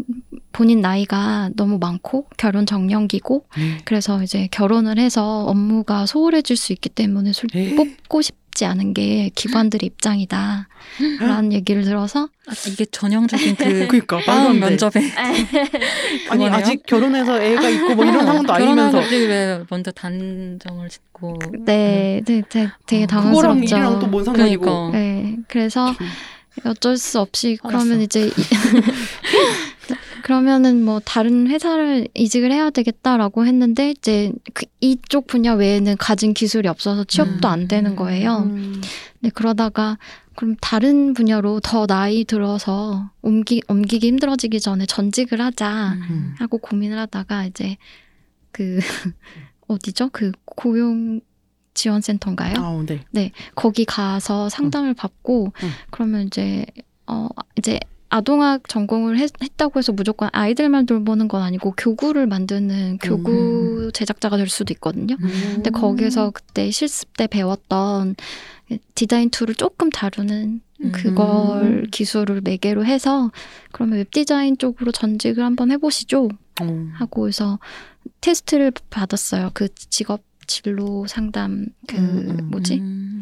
본인 0.52 0.82
나이가 0.82 1.50
너무 1.56 1.78
많고, 1.80 2.26
결혼 2.36 2.66
정년기고, 2.66 3.46
음. 3.58 3.78
그래서 3.86 4.22
이제 4.22 4.50
결혼을 4.52 5.00
해서 5.00 5.46
업무가 5.46 6.06
소홀해질 6.06 6.58
수 6.58 6.74
있기 6.74 6.90
때문에 6.90 7.32
솔 7.32 7.50
에이. 7.56 7.76
뽑고 7.76 8.22
싶 8.22 8.36
지 8.58 8.66
않은 8.66 8.96
게 8.96 9.30
기관들의 9.36 9.86
입장이다. 9.86 10.68
라는 11.20 11.54
얘기를 11.54 11.84
들어서, 11.84 12.28
아, 12.48 12.54
이게 12.68 12.86
전형적인 12.86 13.56
그 13.56 13.64
그러니까 13.88 14.16
말도 14.16 14.32
다음. 14.32 14.60
면접에 14.60 15.12
아니? 16.30 16.48
아직 16.50 16.84
결혼해서 16.88 17.40
애가 17.40 17.70
있고 17.70 17.94
뭐 17.94 18.04
이런 18.04 18.26
상황도 18.26 18.52
아니면서 18.52 18.98
왜 19.12 19.64
먼저 19.70 19.92
단정을 19.92 20.90
짓고 20.90 21.38
네, 21.66 22.24
네, 22.26 22.42
네 22.50 22.72
되게 22.88 23.04
아, 23.04 23.22
그거랑 23.22 23.60
당황스럽죠. 23.62 23.64
일이랑 23.76 24.00
또 24.00 24.08
뭔 24.10 24.24
상관이고 24.24 24.64
그러니까. 24.64 24.98
네, 24.98 25.36
그래서 25.48 25.94
어쩔 26.66 26.98
수 26.98 27.20
없이 27.20 27.60
알았어. 27.62 27.78
그러면 27.86 28.02
이제 28.02 28.26
이- 28.26 28.32
그러면은 30.24 30.84
뭐 30.84 31.00
다른 31.04 31.48
회사를 31.48 32.08
이직을 32.14 32.52
해야 32.52 32.70
되겠다라고 32.70 33.46
했는데 33.46 33.92
이제 33.92 34.32
그 34.54 34.66
이쪽 34.82 35.28
분야 35.28 35.54
외에는 35.54 35.98
가진 35.98 36.34
기술이 36.34 36.68
없어서 36.68 37.04
취업도 37.04 37.48
음. 37.48 37.52
안 37.52 37.68
되는 37.68 37.96
거예요. 37.96 38.40
음. 38.40 38.82
네, 39.20 39.30
그러다가 39.30 39.98
그럼 40.36 40.56
다른 40.62 41.14
분야로 41.14 41.60
더 41.60 41.88
나이 41.88 42.24
들어서 42.24 43.10
옮기 43.22 43.62
옮기기 43.68 44.08
힘들어지기 44.08 44.60
전에 44.60 44.86
전직을 44.86 45.42
하자 45.42 45.94
음. 46.10 46.36
하고 46.38 46.60
고민을 46.60 46.98
하다가 47.00 47.46
이제 47.46 47.78
그 48.52 48.80
어디죠? 49.68 50.10
그 50.12 50.32
고용 50.46 51.22
지원센터인가요? 51.74 52.56
아, 52.58 52.86
네. 53.12 53.32
거기 53.56 53.86
가서 53.86 54.50
상담을 54.50 54.94
받고 54.94 55.54
응. 55.64 55.70
그러면 55.92 56.28
이제 56.28 56.66
어 57.06 57.30
이제 57.58 57.80
아동학 58.10 58.68
전공을 58.68 59.18
했, 59.20 59.32
했다고 59.42 59.80
해서 59.80 59.92
무조건 59.92 60.30
아이들만 60.32 60.86
돌보는 60.86 61.28
건 61.28 61.42
아니고 61.42 61.74
교구를 61.78 62.28
만드는 62.28 63.00
교구 63.00 63.92
제작자가 63.94 64.38
될 64.38 64.48
수도 64.48 64.74
있거든요. 64.74 65.18
근데 65.18 65.70
거기서 65.70 66.32
그때 66.32 66.72
실습 66.72 67.16
때 67.18 67.28
배웠던 67.28 68.16
디자인 68.96 69.30
tool을 69.30 69.56
조금 69.56 69.90
다루는 69.90 70.62
음. 70.84 70.92
그걸 70.92 71.88
기술을 71.92 72.42
매개로 72.42 72.86
해서 72.86 73.32
그러면 73.72 73.98
웹 73.98 74.12
디자인 74.12 74.58
쪽으로 74.58 74.92
전직을 74.92 75.44
한번 75.44 75.72
해보시죠. 75.72 76.30
어. 76.62 76.88
하고 76.94 77.28
해서 77.28 77.60
테스트를 78.22 78.72
받았어요. 78.90 79.52
그 79.54 79.68
직업 79.74 80.22
진로 80.48 81.06
상담 81.08 81.66
그 81.88 81.98
음, 81.98 82.38
음. 82.40 82.48
뭐지? 82.52 82.76
음. 82.80 83.20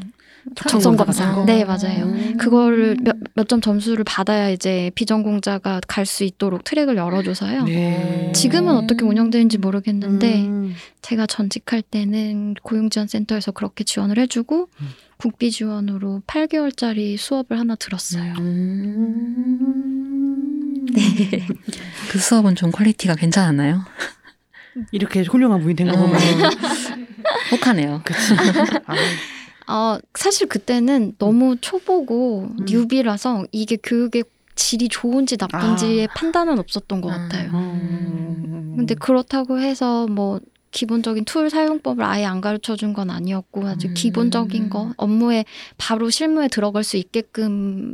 적성 0.56 0.96
검사. 0.96 1.26
같은 1.26 1.34
거? 1.34 1.44
네, 1.46 1.66
맞아요. 1.66 2.06
음. 2.06 2.38
그거를 2.38 2.98
몇 3.34 3.48
점 3.48 3.62
점수를 3.62 4.04
받아야 4.06 4.52
이제 4.52 4.92
비전공자가 4.94 5.82
갈 5.88 6.06
수 6.06 6.24
있도록 6.24 6.64
트랙을 6.64 6.98
열어줘서요. 6.98 7.64
네. 7.64 8.32
지금은 8.36 8.76
어떻게 8.76 9.04
운영되는지 9.06 9.58
모르겠는데 9.58 10.42
음. 10.46 10.76
제가 11.02 11.26
전직할 11.26 11.82
때는 11.82 12.54
고용지원센터에서 12.62 13.54
그렇게 13.54 13.84
지원을 13.84 14.20
해주고 14.20 14.70
음. 14.82 14.88
국비 15.18 15.50
지원으로 15.50 16.22
8개월짜리 16.28 17.18
수업을 17.18 17.58
하나 17.58 17.74
들었어요. 17.76 18.34
음. 18.38 20.86
네. 20.94 21.48
그 22.12 22.20
수업은 22.20 22.56
좀 22.56 22.72
quality가 22.72 23.16
괜찮았나요? 23.16 23.82
이렇게 24.92 25.22
훌륭한 25.22 25.62
분이 25.62 25.76
된 25.76 25.88
거 25.88 25.98
보면 25.98 26.16
어. 26.16 26.18
혹하네요. 27.52 28.02
그치. 28.04 28.20
아, 29.68 29.74
어, 29.74 30.00
사실 30.14 30.48
그때는 30.48 31.16
너무 31.18 31.58
초보고 31.60 32.50
음. 32.60 32.66
newbie라서 32.66 33.46
이게 33.52 33.78
교육의 33.82 34.24
질이 34.56 34.88
좋은지 34.90 35.38
나쁜지의 35.40 36.10
판단은 36.16 36.60
없었던 36.60 37.02
것 37.02 37.10
같아요. 37.10 37.52
음. 37.54 38.74
근데 38.78 38.96
그렇다고 38.96 39.60
해서 39.60 40.08
뭐 40.08 40.40
기본적인 40.72 41.26
툴 41.26 41.50
사용법을 41.50 42.04
아예 42.04 42.26
안 42.26 42.42
가르쳐 42.42 42.76
준 42.76 42.94
건 42.94 43.10
아니었고 43.10 43.66
아주 43.68 43.88
음. 43.88 43.94
기본적인 43.94 44.70
거 44.70 44.94
업무에 44.98 45.46
바로 45.78 46.10
실무에 46.10 46.48
들어갈 46.48 46.84
수 46.84 46.98
있게끔 46.98 47.94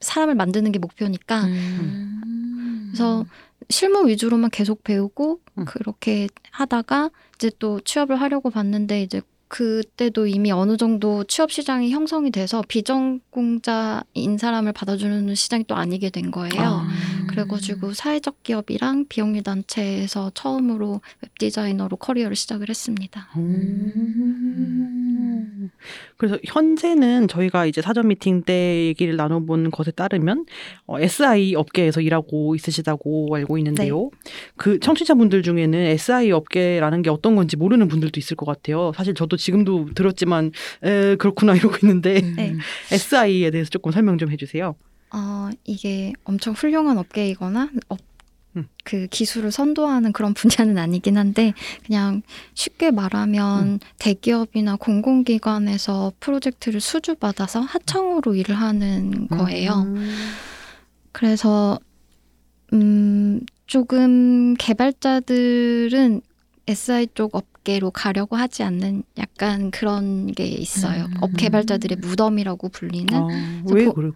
사람을 0.00 0.34
만드는 0.34 0.72
게 0.72 0.78
목표니까 0.78 1.44
음. 1.44 2.86
그래서 2.90 3.24
실무 3.70 4.08
위주로만 4.08 4.50
계속 4.50 4.84
배우고 4.84 5.40
음. 5.58 5.64
그렇게 5.64 6.28
하다가 6.50 7.10
이제 7.36 7.50
또 7.58 7.80
취업을 7.80 8.20
하려고 8.20 8.50
봤는데 8.50 9.02
이제 9.02 9.22
그때도 9.48 10.28
이미 10.28 10.52
어느 10.52 10.76
정도 10.76 11.24
취업 11.24 11.50
시장이 11.50 11.90
형성이 11.90 12.30
돼서 12.30 12.62
비전공자인 12.68 14.38
사람을 14.38 14.72
받아주는 14.72 15.34
시장이 15.34 15.64
또 15.64 15.74
아니게 15.74 16.10
된 16.10 16.30
거예요. 16.30 16.52
아. 16.58 16.88
그래가지고 17.26 17.92
사회적 17.92 18.42
기업이랑 18.42 19.06
비영리 19.08 19.42
단체에서 19.42 20.30
처음으로 20.34 21.00
웹 21.22 21.38
디자이너로 21.38 21.96
career를 21.96 22.36
시작을 22.36 22.68
했습니다. 22.68 23.28
음. 23.36 25.70
그래서 26.16 26.38
현재는 26.44 27.28
저희가 27.28 27.66
이제 27.66 27.80
사전 27.80 28.08
미팅 28.08 28.42
때 28.42 28.86
얘기를 28.86 29.16
나눠본 29.16 29.70
것에 29.70 29.90
따르면 29.90 30.46
어, 30.86 31.00
SI 31.00 31.54
업계에서 31.54 32.00
일하고 32.00 32.54
있으시다고 32.54 33.34
알고 33.34 33.58
있는데요. 33.58 34.10
그 34.56 34.78
청취자분들 34.80 35.42
중에는 35.42 35.78
SI 35.78 36.32
업계라는 36.32 37.02
게 37.02 37.10
어떤 37.10 37.36
건지 37.36 37.56
모르는 37.56 37.88
분들도 37.88 38.18
있을 38.20 38.36
것 38.36 38.46
같아요. 38.46 38.92
사실 38.94 39.14
저도 39.14 39.36
지금도 39.36 39.90
들었지만 39.94 40.52
에, 40.84 41.16
그렇구나 41.16 41.54
이러고 41.56 41.76
있는데 41.82 42.20
네. 42.20 42.54
SI에 42.90 43.50
대해서 43.50 43.70
조금 43.70 43.92
설명 43.92 44.18
좀 44.18 44.30
해주세요. 44.30 44.74
어, 45.12 45.50
이게 45.64 46.12
엄청 46.24 46.54
훌륭한 46.54 46.98
업계이거나 46.98 47.70
업, 47.88 47.98
음. 48.56 48.68
그 48.84 49.06
기술을 49.08 49.50
선도하는 49.52 50.12
그런 50.12 50.34
분야는 50.34 50.78
아니긴 50.78 51.16
한데 51.18 51.52
그냥 51.86 52.22
쉽게 52.54 52.90
말하면 52.90 53.64
음. 53.66 53.78
대기업이나 53.98 54.76
공공기관에서 54.76 56.12
프로젝트를 56.20 56.80
수주받아서 56.80 57.60
하청으로 57.60 58.34
일을 58.34 58.54
하는 58.56 59.28
거예요. 59.28 59.82
음. 59.86 60.30
그래서 61.12 61.78
음, 62.72 63.40
조금 63.66 64.54
개발자들은 64.54 66.20
SI 66.68 67.08
쪽 67.14 67.34
업계로 67.34 67.90
가려고 67.90 68.36
하지 68.36 68.62
않는 68.62 69.02
약간 69.18 69.72
그런 69.72 70.30
게 70.30 70.44
있어요. 70.46 71.04
음. 71.06 71.14
업 71.20 71.32
개발자들의 71.36 71.98
무덤이라고 71.98 72.68
불리는 72.68 73.12
아, 73.12 73.26
왜 73.72 73.84
보- 73.86 73.92
그래? 73.94 74.10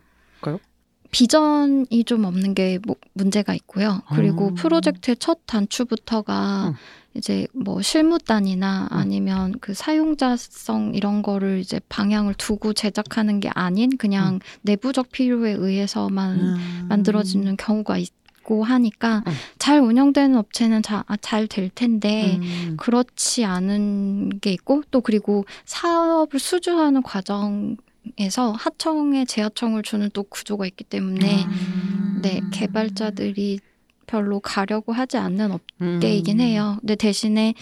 비전이 1.14 2.02
좀 2.06 2.25
없는 2.25 2.54
게 2.54 2.80
뭐- 2.85 2.97
문제가 3.12 3.54
있고요. 3.54 4.02
그리고 4.16 4.49
아. 4.50 4.54
프로젝트의 4.61 5.16
첫 5.21 5.38
단추부터가 5.47 6.70
음. 6.70 6.74
이제 7.16 7.46
뭐 7.53 7.81
실무단이나 7.81 8.88
음. 8.90 8.96
아니면 8.98 9.55
그 9.61 9.74
사용자성 9.74 10.96
이런 10.96 11.22
거를 11.22 11.61
이제 11.61 11.81
방향을 11.88 12.35
두고 12.35 12.72
제작하는 12.72 13.38
게 13.38 13.48
아닌 13.55 13.96
그냥 13.96 14.40
내부적 14.62 15.12
필요에 15.12 15.53
의해서만 15.53 16.40
음. 16.40 16.87
만들어지는 16.88 17.57
경우가 17.57 17.98
있 17.98 18.11
고 18.44 18.62
하니까 18.62 19.24
음. 19.27 19.33
잘 19.59 19.81
운영되는 19.81 20.37
업체는 20.37 20.83
아, 20.90 21.16
잘될 21.22 21.70
텐데 21.74 22.38
음. 22.42 22.77
그렇지 22.79 23.44
않은 23.44 24.38
게 24.40 24.53
있고 24.53 24.83
또 24.90 25.00
그리고 25.00 25.46
사업을 25.64 26.38
수주하는 26.38 27.03
과정 27.03 27.77
에서 28.19 28.53
하청에 28.53 29.25
재하청을 29.25 29.83
주는 29.83 30.11
또 30.12 30.23
구조가 30.23 30.67
있기 30.67 30.85
때문에 30.85 31.45
음. 31.45 32.21
네 32.23 32.40
개발자들이 32.53 33.61
별로 34.07 34.40
가려고 34.40 34.93
하지 34.93 35.17
않는 35.17 35.51
음. 35.81 35.95
업계이긴 35.97 36.40
해요. 36.40 36.77
근데 36.81 36.95
대신에 36.95 37.55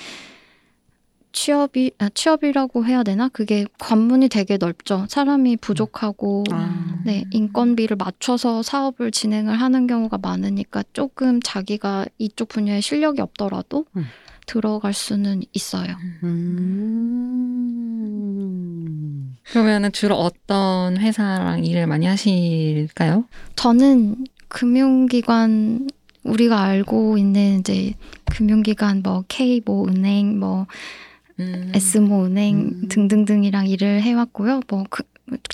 취업이 1.32 1.92
아, 1.98 2.10
취업이라고 2.12 2.84
해야 2.84 3.02
되나 3.02 3.28
그게 3.28 3.64
관문이 3.78 4.28
되게 4.28 4.58
넓죠. 4.58 5.06
사람이 5.08 5.56
부족하고 5.56 6.44
아. 6.50 7.00
네, 7.04 7.24
인건비를 7.30 7.96
맞춰서 7.96 8.62
사업을 8.62 9.10
진행을 9.10 9.58
하는 9.60 9.86
경우가 9.86 10.18
많으니까 10.18 10.84
조금 10.92 11.40
자기가 11.40 12.06
이쪽 12.18 12.48
분야에 12.48 12.80
실력이 12.82 13.22
없더라도 13.22 13.86
음. 13.96 14.04
들어갈 14.46 14.92
수는 14.92 15.42
있어요. 15.52 15.96
음. 16.22 18.01
그러면은 19.50 19.92
주로 19.92 20.16
어떤 20.16 20.96
회사랑 20.96 21.64
일을 21.64 21.86
많이 21.86 22.06
하실까요? 22.06 23.24
저는 23.56 24.26
금융기관 24.48 25.88
우리가 26.24 26.62
알고 26.62 27.18
있는 27.18 27.60
이제 27.60 27.94
금융기관 28.26 29.02
뭐 29.02 29.24
K 29.28 29.62
뭐 29.64 29.88
은행 29.88 30.38
뭐 30.38 30.66
음. 31.40 31.72
S모 31.74 32.26
은행 32.26 32.58
음. 32.58 32.88
등등등이랑 32.88 33.66
일을 33.66 34.02
해왔고요. 34.02 34.60
뭐 34.68 34.84
그, 34.88 35.02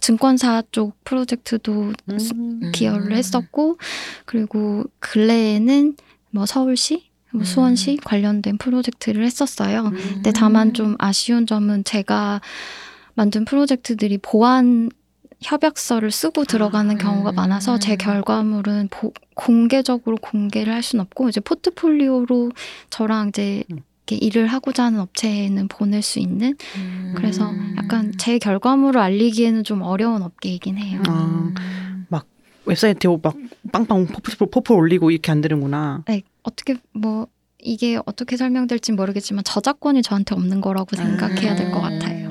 증권사 0.01 0.63
쪽 0.73 1.03
프로젝트도 1.05 1.93
음. 2.11 2.73
기여를 2.73 3.17
했었고 3.17 3.79
그리고 4.25 4.85
근래에는 4.99 5.97
뭐 6.31 6.47
서울시, 6.47 7.09
뭐 7.33 7.43
음. 7.43 7.45
수원시 7.45 7.99
관련된 8.03 8.59
프로젝트를 8.59 9.25
했었어요. 9.25 9.87
음. 9.87 9.93
근데 10.15 10.33
다만 10.33 10.75
좀 10.75 10.97
아쉬운 10.99 11.47
점은 11.47 11.85
제가 11.85 12.41
만든 13.19 13.45
프로젝트들이 13.45 14.17
보안 14.19 14.91
협약서를 15.41 16.13
쓰고 16.13 16.45
들어가는 16.45 16.95
아, 16.95 16.99
경우가 16.99 17.31
음. 17.31 17.35
많아서 17.35 17.79
제 17.81 17.97
결과물은 17.97 18.89
보- 18.93 19.13
공개적으로 19.35 20.17
공개를 20.21 20.73
할 20.73 20.83
수는 20.85 21.03
없고 21.03 21.29
이제 21.29 21.41
포트폴리오로 21.41 22.53
저랑 22.91 23.31
이제 23.31 23.65
음. 23.73 23.79
이렇게 24.07 24.25
일을 24.25 24.47
하고자 24.47 24.85
하는 24.85 25.01
업체에는 25.01 25.67
보낼 25.69 26.01
수 26.01 26.21
있는 26.21 26.57
음. 26.77 27.13
그래서 27.17 27.53
약간 27.77 28.13
제 28.19 28.39
결과물을 28.39 29.01
알리기에는 29.01 29.65
좀 29.65 29.83
어려운 29.83 30.23
업계이긴 30.23 30.79
해요. 30.79 31.03
아. 31.09 31.53
웹사이트에 32.65 33.17
막 33.23 33.35
빵빵 33.73 34.09
포폴, 34.09 34.45
포폴 34.51 34.75
올리고 34.75 35.11
이렇게 35.11 35.33
안 35.33 35.41
되는구나. 35.41 36.03
네, 36.07 36.21
어떻게 36.43 36.77
뭐 36.93 37.27
이게 37.59 37.99
어떻게 38.05 38.37
설명될지 38.37 38.93
모르겠지만 38.93 39.43
저작권이 39.43 40.03
저한테 40.03 40.35
없는 40.35 40.61
거라고 40.61 40.95
생각해야 40.95 41.57
될 41.57 41.71
것 41.73 41.81
같아요. 41.81 42.28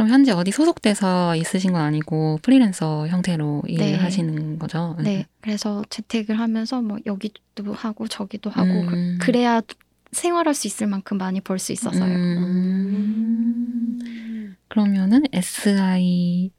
네. 0.00 0.04
그럼 0.04 0.08
현재 0.08 0.32
어디 0.32 0.50
소속돼서 0.50 1.36
있으신 1.36 1.72
건 1.72 1.82
아니고 1.82 2.38
프리랜서 2.42 3.06
형태로 3.08 3.64
일을 3.66 3.84
네. 3.86 3.96
하시는 3.96 4.58
거죠? 4.58 4.96
네, 5.00 5.26
그래서 5.42 5.82
재택을 5.90 6.38
하면서 6.38 6.80
뭐 6.80 6.98
여기도 7.04 7.74
하고 7.74 8.08
저기도 8.08 8.48
하고 8.50 8.68
음. 8.70 9.18
그, 9.20 9.30
래야 9.30 9.60
생활할 10.12 10.54
수 10.54 10.66
있을 10.66 10.86
만큼 10.86 11.18
많이 11.18 11.40
벌 11.40 11.58
수 11.58 11.72
있어서요. 11.72 12.14
음. 13.20 14.56
그러면은 14.68 15.22
SI 15.32 16.50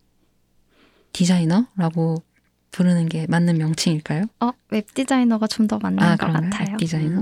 디자이너라고 1.14 2.24
부르는 2.72 3.10
게 3.10 3.26
맞는 3.28 3.58
명칭일까요? 3.58 4.26
어, 4.40 4.52
웹 4.70 4.94
디자이너가 4.94 5.48
좀 5.48 5.68
더 5.68 5.78
맞는 5.80 6.00
아, 6.04 6.16
것 6.16 6.28
그런가요? 6.28 6.50
같아요. 6.52 6.68
웹 6.72 6.78
디자이너? 6.78 7.22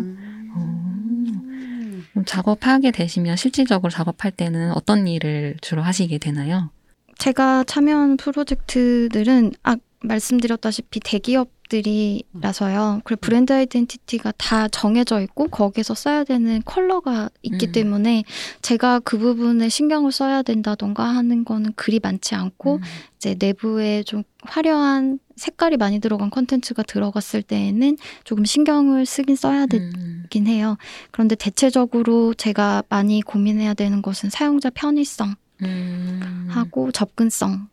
음. 2.20 2.24
그럼 2.24 2.26
작업하게 2.26 2.92
되시면 2.92 3.36
실질적으로 3.36 3.90
작업할 3.90 4.32
때는 4.32 4.72
어떤 4.74 5.08
일을 5.08 5.58
주로 5.62 5.82
하시게 5.82 6.18
되나요? 6.18 6.70
제가 7.18 7.64
참여한 7.66 8.18
프로젝트들은 8.18 9.54
아 9.64 9.76
말씀드렸다시피 10.02 11.00
대기업들이라서요. 11.02 13.02
그리고 13.04 13.20
브랜드 13.20 13.54
아이덴티티가 13.54 14.34
다 14.38 14.68
정해져 14.68 15.22
있고 15.22 15.48
거기서 15.48 15.94
써야 15.94 16.24
되는 16.24 16.62
컬러가 16.64 17.30
있기 17.42 17.68
음. 17.68 17.72
때문에 17.72 18.24
제가 18.62 19.00
그 19.00 19.18
부분에 19.18 19.70
신경을 19.70 20.12
써야 20.12 20.42
된다던가 20.42 21.04
하는 21.04 21.44
거는 21.44 21.74
그리 21.76 22.00
많지 22.02 22.36
않고 22.36 22.76
음. 22.76 22.82
이제 23.18 23.36
내부에 23.38 24.04
좀 24.04 24.24
화려한 24.44 25.20
색깔이 25.36 25.78
많이 25.78 26.00
들어간 26.00 26.30
콘텐츠가 26.30 26.84
들어갔을 26.84 27.42
때에는 27.42 27.98
조금 28.24 28.46
신경을 28.46 29.06
쓰긴 29.06 29.36
써야 29.36 29.66
음. 29.74 30.24
되긴 30.30 30.48
해요. 30.48 30.78
그런데 31.12 31.36
대체적으로 31.36 32.34
제가 32.34 32.84
많이 32.90 33.22
고민해야 33.22 33.74
되는 33.74 34.02
것은 34.02 34.30
사용자 34.30 34.70
편의성 34.70 35.36
음. 35.62 36.48
하고 36.50 36.92
접근성. 36.92 37.68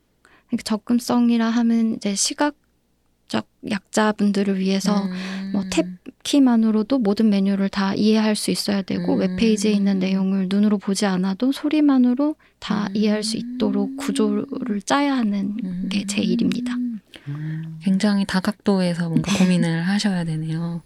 그러니까 0.47 0.63
접근성이라 0.63 1.49
하면 1.49 1.93
이제 1.95 2.15
시각적 2.15 3.47
약자분들을 3.69 4.59
위해서 4.59 5.03
음. 5.05 5.49
뭐 5.53 5.63
탭 5.69 5.97
키만으로도 6.23 6.99
모든 6.99 7.29
메뉴를 7.29 7.69
다 7.69 7.93
이해할 7.93 8.35
수 8.35 8.51
있어야 8.51 8.81
되고 8.81 9.13
음. 9.15 9.19
웹페이지에 9.21 9.71
있는 9.71 9.97
내용을 9.99 10.47
눈으로 10.49 10.77
보지 10.77 11.05
않아도 11.05 11.53
소리만으로 11.53 12.35
다 12.59 12.87
음. 12.87 12.95
이해할 12.95 13.23
수 13.23 13.37
있도록 13.37 13.95
구조를 13.97 14.81
짜야 14.81 15.15
하는 15.15 15.87
게 15.89 16.05
제 16.05 16.21
일입니다. 16.21 16.75
음. 17.29 17.79
굉장히 17.81 18.25
다각도에서 18.25 19.07
뭔가 19.09 19.31
고민을 19.37 19.83
하셔야 19.87 20.25
되네요. 20.25 20.81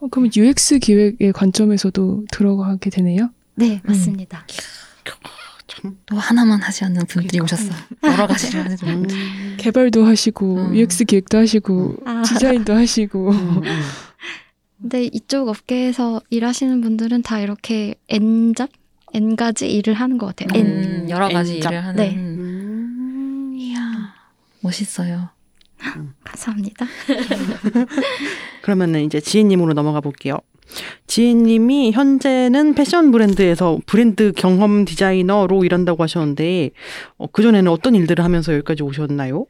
어, 0.00 0.08
그러면 0.10 0.30
UX 0.36 0.78
기획의 0.80 1.32
관점에서도 1.32 2.26
들어가게 2.30 2.90
되네요. 2.90 3.30
네, 3.54 3.80
맞습니다. 3.84 4.44
참. 5.66 5.96
또 6.06 6.16
하나만 6.16 6.60
하지 6.60 6.84
않는 6.84 7.06
분들이 7.06 7.38
그러니까. 7.38 7.44
오셨어요. 7.54 7.76
여러 8.04 8.26
가지를 8.26 8.60
하는 8.64 8.76
음. 8.82 9.02
분들. 9.02 9.56
개발도 9.58 10.04
하시고 10.04 10.56
음. 10.56 10.74
UX 10.76 11.04
기획도 11.04 11.38
하시고 11.38 11.96
아, 12.04 12.22
디자인도 12.22 12.74
하시고 12.74 13.30
음, 13.30 13.62
음. 13.64 13.80
근데 14.80 15.04
이쪽 15.04 15.48
업계에서 15.48 16.20
일하시는 16.30 16.80
분들은 16.80 17.22
다 17.22 17.40
이렇게 17.40 17.94
N잡? 18.08 18.70
N가지 19.14 19.70
일을 19.70 19.94
하는 19.94 20.18
것 20.18 20.34
같아요. 20.34 20.48
N. 20.58 20.66
음, 20.66 21.06
여러 21.10 21.28
가지 21.28 21.56
N잡. 21.56 21.70
일을 21.72 21.84
하는. 21.84 21.96
네. 21.96 22.14
음. 22.16 23.54
이야, 23.56 24.14
멋있어요. 24.60 25.28
감사합니다. 26.24 26.86
그러면은 28.62 29.04
이제 29.04 29.20
지혜님으로 29.20 29.74
넘어가 29.74 30.00
볼게요. 30.00 30.38
지혜님이 31.06 31.92
현재는 31.92 32.74
패션 32.74 33.10
브랜드에서 33.10 33.78
브랜드 33.86 34.32
경험 34.32 34.84
디자이너로 34.84 35.64
일한다고 35.64 36.02
하셨는데 36.02 36.70
어, 37.18 37.26
그 37.26 37.42
전에는 37.42 37.70
어떤 37.70 37.94
일들을 37.94 38.24
하면서 38.24 38.52
여기까지 38.54 38.82
오셨나요? 38.82 39.46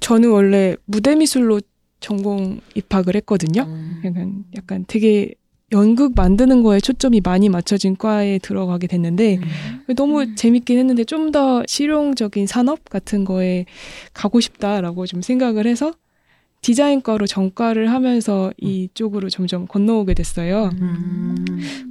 저는 0.00 0.30
원래 0.30 0.76
무대 0.86 1.14
미술로 1.14 1.60
전공 2.00 2.60
입학을 2.74 3.14
했거든요. 3.16 3.62
음. 3.62 4.00
약간 4.04 4.44
약간 4.56 4.84
되게 4.88 5.34
연극 5.70 6.12
만드는 6.14 6.62
거에 6.62 6.80
초점이 6.80 7.22
많이 7.24 7.48
맞춰진 7.48 7.96
과에 7.96 8.38
들어가게 8.38 8.86
됐는데 8.88 9.38
음. 9.88 9.94
너무 9.94 10.34
재밌긴 10.34 10.78
했는데 10.78 11.04
좀 11.04 11.32
더 11.32 11.62
실용적인 11.66 12.46
산업 12.46 12.90
같은 12.90 13.24
거에 13.24 13.64
가고 14.12 14.40
싶다라고 14.40 15.06
좀 15.06 15.22
생각을 15.22 15.66
해서 15.66 15.94
디자인과로 16.62 17.26
전과를 17.26 17.90
하면서 17.90 18.52
이쪽으로 18.56 19.28
점점 19.30 19.66
건너오게 19.66 20.14
됐어요. 20.14 20.70
음. 20.80 21.44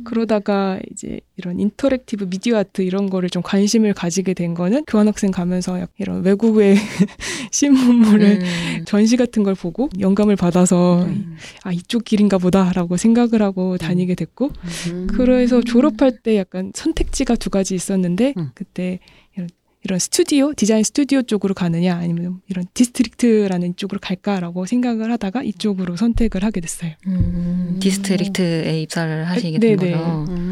그러다가 0.05 0.79
이제 0.91 1.19
이런 1.36 1.60
interactive 1.60 2.30
미디어 2.29 2.57
아트 2.57 2.81
이런 2.81 3.10
거를 3.10 3.29
좀 3.29 3.43
관심을 3.43 3.93
가지게 3.93 4.34
된 4.34 4.53
거는 4.53 4.86
교환학생 4.88 5.31
가면서 5.31 5.79
약- 5.81 5.91
이런 5.97 6.23
외국의 6.23 6.75
신문물을 7.51 8.39
음. 8.41 8.86
전시 8.86 9.17
같은 9.17 9.43
걸 9.43 9.55
보고 9.55 9.89
영감을 9.99 10.38
받아서 10.38 11.03
음. 11.03 11.36
아 11.63 11.73
이쪽 11.73 12.05
길인가 12.05 12.38
보다라고 12.38 12.95
생각을 12.95 13.41
하고 13.41 13.77
다니게 13.77 14.15
됐고 14.15 14.51
음. 14.91 15.07
그래서 15.07 15.62
졸업할 15.62 16.19
때 16.23 16.38
약간 16.38 16.71
선택지가 16.73 17.36
두 17.36 17.49
가지 17.49 17.75
있었는데 17.75 18.36
음. 18.38 18.51
그때 18.55 18.99
이런, 19.84 19.98
스튜디오 20.00 20.54
디자인 20.54 20.84
스튜디오 20.84 21.24
쪽으로 21.24 21.54
가느냐 21.54 21.96
아니면 21.96 22.41
이런 22.48 22.65
디스트릭트라는 22.74 23.76
쪽으로 23.76 24.00
갈까라고 24.00 24.65
생각을 24.65 25.12
하다가 25.12 25.44
이쪽으로 25.44 25.96
선택을 25.96 26.44
하게 26.44 26.62
됐어요. 26.62 26.91
음, 27.08 27.78
디스트릭트에 27.82 28.82
입사를 28.82 29.26
하시게 29.26 29.58
네네. 29.58 29.76
된 29.76 29.91
거죠. 29.91 30.26
음. 30.30 30.50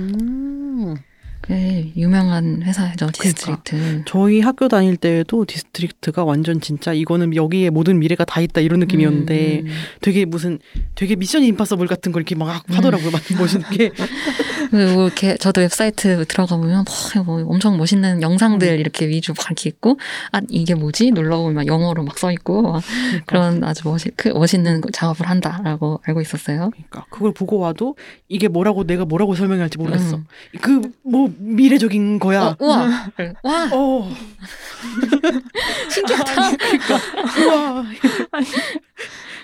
꽤 1.49 1.91
유명한 1.97 2.61
회사죠, 2.61 3.07
그러니까. 3.07 3.23
디스트릭트. 3.23 4.03
저희 4.05 4.41
학교 4.41 4.67
다닐 4.67 4.97
때에도 4.97 5.45
디스트릭트가 5.45 6.23
완전 6.23 6.61
진짜 6.61 6.93
이거는 6.93 7.35
여기에 7.35 7.71
모든 7.71 7.97
미래가 7.97 8.23
다 8.25 8.39
있다 8.39 8.61
이런 8.61 8.79
느낌이었는데 8.81 9.61
음. 9.61 9.67
되게 10.01 10.25
무슨 10.25 10.59
되게 10.93 11.15
미션 11.15 11.43
임파서블 11.43 11.87
같은 11.87 12.11
걸 12.11 12.21
이렇게 12.21 12.35
막 12.35 12.63
하더라고요. 12.67 13.09
막 13.09 13.21
멋있게. 13.39 13.91
그리고 14.69 15.05
이렇게 15.07 15.35
저도 15.37 15.61
웹사이트 15.61 16.25
들어가 16.27 16.55
보면 16.55 16.85
뭐, 17.15 17.23
뭐 17.23 17.53
엄청 17.53 17.77
멋있는 17.77 18.21
영상들 18.21 18.67
음. 18.67 18.79
이렇게 18.79 19.07
위주 19.07 19.33
막 19.35 19.47
이렇게 19.47 19.69
있고 19.69 19.97
아 20.31 20.41
이게 20.49 20.75
뭐지 20.75 21.09
눌러 21.11 21.37
보면 21.37 21.55
막 21.55 21.65
영어로 21.65 22.03
막 22.03 22.19
써 22.19 22.31
있고 22.33 22.61
막 22.61 22.83
그런 23.25 23.63
아주 23.63 23.87
멋있 23.87 24.13
그 24.17 24.27
멋있는 24.29 24.81
작업을 24.91 25.29
한다라고 25.29 26.01
알고 26.03 26.19
있었어요. 26.19 26.69
그러니까 26.71 27.05
그걸 27.09 27.33
보고 27.33 27.57
와도 27.59 27.95
이게 28.27 28.49
뭐라고 28.49 28.83
내가 28.83 29.05
뭐라고 29.05 29.35
설명할지 29.35 29.77
모르겠어. 29.77 30.17
음. 30.17 30.25
그뭐 30.61 31.33
미래적인 31.39 32.19
거야. 32.19 32.47
어, 32.47 32.55
우와 32.59 33.11
와 33.43 33.69
어. 33.71 34.11
신기하다. 35.89 36.57
그러니까 36.57 36.99
우와. 37.45 37.85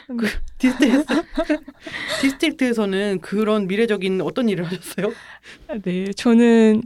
그 0.08 0.28
디스트릭트 0.60 1.06
디스트릭트에서는 2.22 3.20
그런 3.22 3.68
미래적인 3.68 4.22
어떤 4.22 4.50
일을 4.50 4.66
하셨어요? 4.66 5.14
아, 5.68 5.78
네, 5.82 6.12
저는 6.14 6.84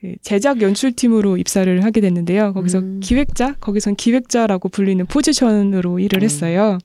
그 0.00 0.14
제작 0.22 0.62
연출팀으로 0.62 1.36
입사를 1.36 1.84
하게 1.84 2.00
됐는데요. 2.00 2.52
거기서 2.52 2.78
음. 2.78 3.00
기획자, 3.02 3.54
거기선 3.54 3.96
기획자라고 3.96 4.68
불리는 4.68 5.04
포지션으로 5.06 5.98
일을 5.98 6.20
음. 6.20 6.24
했어요. 6.24 6.78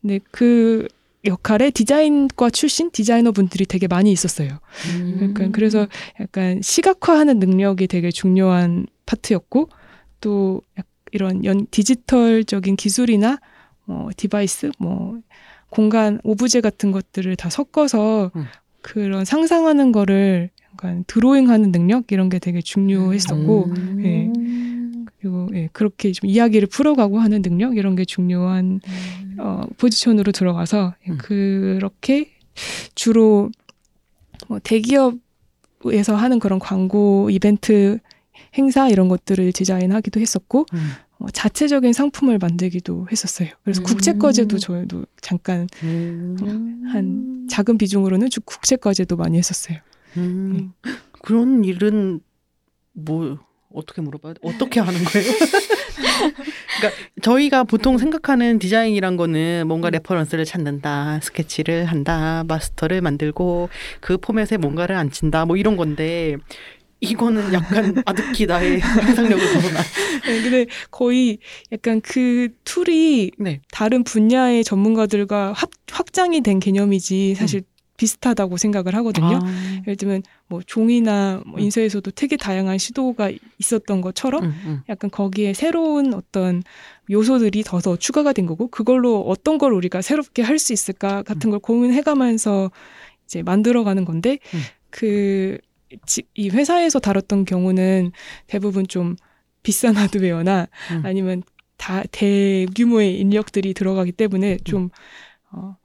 근데 0.00 0.20
그 0.30 0.86
역할에 1.24 1.70
디자인과 1.70 2.50
출신 2.50 2.90
디자이너 2.90 3.32
분들이 3.32 3.66
되게 3.66 3.86
많이 3.88 4.12
있었어요. 4.12 4.58
음. 4.94 5.14
그러니까 5.16 5.48
그래서 5.50 5.86
약간 6.20 6.60
시각화하는 6.62 7.38
능력이 7.38 7.86
되게 7.88 8.10
중요한 8.10 8.86
파트였고 9.06 9.68
또 10.20 10.62
약- 10.78 10.86
이런 11.10 11.44
연 11.44 11.66
디지털적인 11.70 12.76
기술이나 12.76 13.38
뭐 13.84 14.10
device 14.16 14.70
뭐 14.78 15.18
공간 15.70 16.20
오브제 16.22 16.60
같은 16.60 16.92
것들을 16.92 17.34
다 17.36 17.50
섞어서 17.50 18.30
음. 18.36 18.44
그런 18.82 19.24
상상하는 19.24 19.90
거를 19.92 20.50
약간 20.72 21.04
드로잉하는 21.06 21.72
능력 21.72 22.12
이런 22.12 22.28
게 22.28 22.38
되게 22.38 22.60
중요했었고 22.60 23.64
음. 23.66 24.02
예. 24.04 24.37
그리고 25.20 25.48
예, 25.54 25.68
그렇게 25.72 26.12
좀 26.12 26.28
이야기를 26.28 26.68
풀어가고 26.68 27.18
하는 27.18 27.42
능력 27.42 27.76
이런 27.76 27.96
게 27.96 28.04
중요한 28.04 28.80
어, 29.38 29.62
포지션으로 29.78 30.32
들어가서 30.32 30.94
예, 31.06 31.10
음. 31.12 31.18
그렇게 31.18 32.30
주로 32.94 33.50
뭐 34.48 34.58
대기업에서 34.62 36.14
하는 36.16 36.38
그런 36.38 36.58
광고 36.58 37.30
이벤트 37.30 37.98
행사 38.54 38.88
이런 38.88 39.08
것들을 39.08 39.52
디자인하기도 39.52 40.20
했었고 40.20 40.66
음. 40.72 40.90
어, 41.18 41.26
자체적인 41.30 41.92
상품을 41.92 42.38
만들기도 42.38 43.08
했었어요. 43.10 43.48
그래서 43.64 43.80
음. 43.82 43.84
국책 43.84 44.12
과제도 44.12 44.58
저희도 44.58 45.04
잠깐 45.20 45.66
음. 45.82 46.82
한 46.86 47.46
작은 47.50 47.76
비중으로는 47.78 48.30
주- 48.30 48.40
국책 48.42 48.76
과제도 48.76 49.16
많이 49.16 49.36
했었어요. 49.36 49.78
음. 50.16 50.72
그런 51.22 51.64
일은 51.64 52.20
뭐 52.92 53.38
어떻게 53.72 54.00
물어봐야 54.00 54.34
돼? 54.34 54.40
어떻게 54.42 54.80
하는 54.80 55.04
거예요? 55.04 55.30
그러니까 56.78 57.02
저희가 57.22 57.64
보통 57.64 57.98
생각하는 57.98 58.58
디자인이란 58.58 59.16
거는 59.16 59.64
뭔가 59.66 59.90
reference를 59.90 60.44
찾는다, 60.44 61.20
스케치를 61.22 61.84
한다, 61.84 62.44
마스터를 62.48 63.00
만들고 63.00 63.68
그 64.00 64.16
포맷에 64.18 64.56
뭔가를 64.58 64.96
앉힌다, 64.96 65.44
뭐 65.44 65.56
이런 65.56 65.76
건데 65.76 66.36
이거는 67.00 67.52
약간 67.52 68.02
아득히 68.06 68.46
나의 68.46 68.80
상상력을 68.80 69.52
벗어나. 69.54 69.80
네, 70.26 70.42
근데 70.42 70.66
거의 70.90 71.38
약간 71.70 72.00
그 72.00 72.48
tool이 72.64 73.32
네. 73.38 73.60
다른 73.70 74.02
분야의 74.02 74.64
전문가들과 74.64 75.52
합, 75.52 75.70
확장이 75.90 76.40
된 76.40 76.58
개념이지 76.58 77.34
사실 77.36 77.62
비슷하다고 77.98 78.56
생각을 78.56 78.94
하거든요. 78.94 79.40
아. 79.42 79.80
예를 79.82 79.96
들면 79.96 80.22
뭐 80.46 80.62
종이나 80.64 81.42
뭐 81.44 81.58
음. 81.58 81.60
인쇄에서도 81.60 82.10
되게 82.12 82.36
다양한 82.38 82.78
시도가 82.78 83.30
있었던 83.58 84.00
것처럼 84.00 84.44
음, 84.44 84.54
음. 84.64 84.80
약간 84.88 85.10
거기에 85.10 85.52
새로운 85.52 86.14
어떤 86.14 86.62
요소들이 87.10 87.64
더 87.64 87.80
더 87.80 87.96
추가가 87.96 88.32
된 88.32 88.46
거고 88.46 88.68
그걸로 88.68 89.20
어떤 89.20 89.58
걸 89.58 89.72
우리가 89.72 90.00
새롭게 90.00 90.42
할 90.42 90.58
수 90.58 90.72
있을까 90.72 91.22
같은 91.22 91.50
걸 91.50 91.58
고민해가면서 91.58 92.70
이제 93.26 93.42
만들어가는 93.42 94.04
건데 94.04 94.38
음. 94.54 94.60
그이 94.90 96.48
회사에서 96.50 96.98
다뤘던 96.98 97.44
경우는 97.44 98.12
대부분 98.46 98.86
좀 98.86 99.16
비싼 99.62 99.96
하드웨어나 99.96 100.68
음. 100.92 101.02
아니면 101.04 101.42
다 101.76 102.02
대규모의 102.10 103.18
인력들이 103.20 103.74
들어가기 103.74 104.12
때문에 104.12 104.58
좀 104.64 104.90
어, 105.50 105.76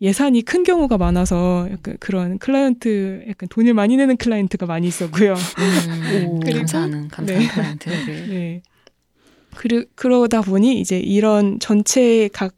예산이 0.00 0.42
큰 0.42 0.62
경우가 0.64 0.96
많아서 0.96 1.68
약간 1.70 1.96
그런 2.00 2.38
클라이언트 2.38 3.24
약간 3.28 3.48
돈을 3.50 3.74
많이 3.74 3.96
내는 3.96 4.16
클라이언트가 4.16 4.64
많이 4.66 4.88
있었고요. 4.88 5.34
음, 5.34 6.26
오. 6.26 6.40
그리고- 6.40 6.58
감사하는 6.58 7.08
감사한 7.08 7.42
네. 7.42 7.48
클라이언트. 7.48 7.88
네. 8.32 8.62
그러, 9.56 9.82
그러다 9.94 10.40
보니 10.40 10.80
이제 10.80 10.98
이런 10.98 11.58
전체 11.58 12.28
각 12.32 12.54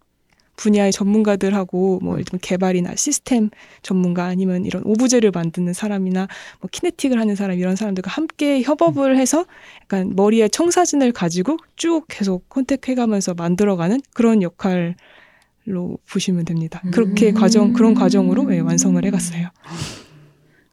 분야의 0.54 0.92
전문가들하고 0.92 1.98
뭐 2.02 2.14
예를 2.14 2.24
들면 2.26 2.40
개발이나 2.42 2.94
시스템 2.94 3.48
전문가 3.80 4.26
아니면 4.26 4.64
이런 4.66 4.82
오브제를 4.84 5.32
만드는 5.32 5.72
사람이나 5.72 6.28
뭐 6.60 6.68
키네틱을 6.70 7.18
하는 7.18 7.34
사람 7.34 7.58
이런 7.58 7.74
사람들과 7.74 8.10
함께 8.10 8.62
협업을 8.62 9.16
해서 9.16 9.46
약간 9.82 10.12
머리에 10.14 10.48
청사진을 10.48 11.10
가지고 11.12 11.56
쭉 11.74 12.04
계속 12.06 12.48
컨택해가면서 12.50 13.34
만들어가는 13.34 14.00
그런 14.12 14.42
역할 14.42 14.94
로 15.64 15.98
보시면 16.10 16.44
됩니다. 16.44 16.82
그렇게 16.90 17.30
음. 17.30 17.34
과정 17.34 17.72
그런 17.72 17.94
과정으로 17.94 18.52
예, 18.52 18.58
완성을 18.58 19.04
해갔어요. 19.04 19.48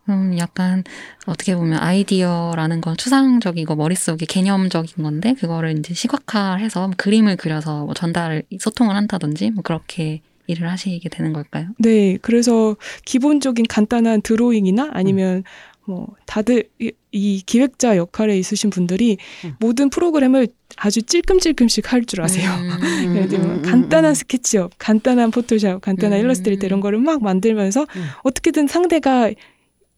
그럼 0.04 0.40
약간 0.40 0.84
어떻게 1.28 1.56
보면 1.56 1.78
아이디어라는 1.78 2.82
건 2.82 2.98
추상적이고 2.98 3.76
머릿속에 3.76 4.26
개념적인 4.26 5.04
건데 5.04 5.36
그거를 5.36 5.78
이제 5.78 5.94
시각화해서 5.94 6.88
뭐 6.88 6.96
그림을 6.98 7.36
그려서 7.36 7.86
뭐 7.86 7.94
전달 7.94 8.42
소통을 8.60 8.96
한다든지 8.96 9.52
뭐 9.52 9.62
그렇게 9.62 10.22
일을 10.48 10.68
하시게 10.72 11.08
되는 11.10 11.32
걸까요? 11.32 11.68
네, 11.78 12.18
그래서 12.24 12.76
기본적인 13.06 13.68
간단한 13.68 14.24
드로잉이나 14.24 14.90
아니면 14.94 15.44
뭐 15.90 16.08
다들 16.28 16.66
이, 16.78 16.92
이 17.12 17.42
기획자 17.44 17.98
역할에 17.98 18.38
있으신 18.38 18.70
분들이 18.70 19.18
음. 19.44 19.56
모든 19.60 19.90
프로그램을 19.90 20.48
아주 20.78 21.02
찔끔찔끔씩 21.02 21.92
할 21.92 22.06
줄 22.06 22.22
아세요. 22.22 22.52
음. 22.52 23.16
예를 23.18 23.28
들면 23.28 23.50
음, 23.50 23.56
음, 23.56 23.62
간단한 23.64 24.12
음. 24.12 24.14
스케치업, 24.14 24.72
간단한 24.78 25.32
포토샵, 25.32 25.82
간단한 25.82 26.20
음. 26.20 26.24
일러스트레이터 26.24 26.68
이런 26.68 26.80
거를 26.80 27.00
막 27.00 27.24
만들면서 27.24 27.82
음. 27.82 28.06
어떻게든 28.24 28.68
상대가 28.68 29.32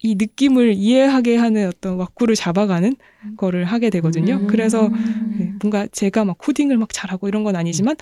이 0.04 0.16
느낌을 0.16 0.74
이해하게 0.74 1.36
하는 1.36 1.68
어떤 1.68 1.96
왁구를 1.98 2.36
잡아가는 2.36 2.96
거를 3.38 3.66
하게 3.66 3.90
되거든요. 3.90 4.36
음. 4.36 4.48
그래서 4.48 4.88
음. 4.88 5.36
네, 5.38 5.54
뭔가 5.62 5.88
제가 5.92 6.26
막 6.26 6.38
코딩을 6.38 6.78
막 6.78 6.90
잘하고 6.92 7.28
이런 7.28 7.44
건 7.44 7.56
아니지만 7.56 7.98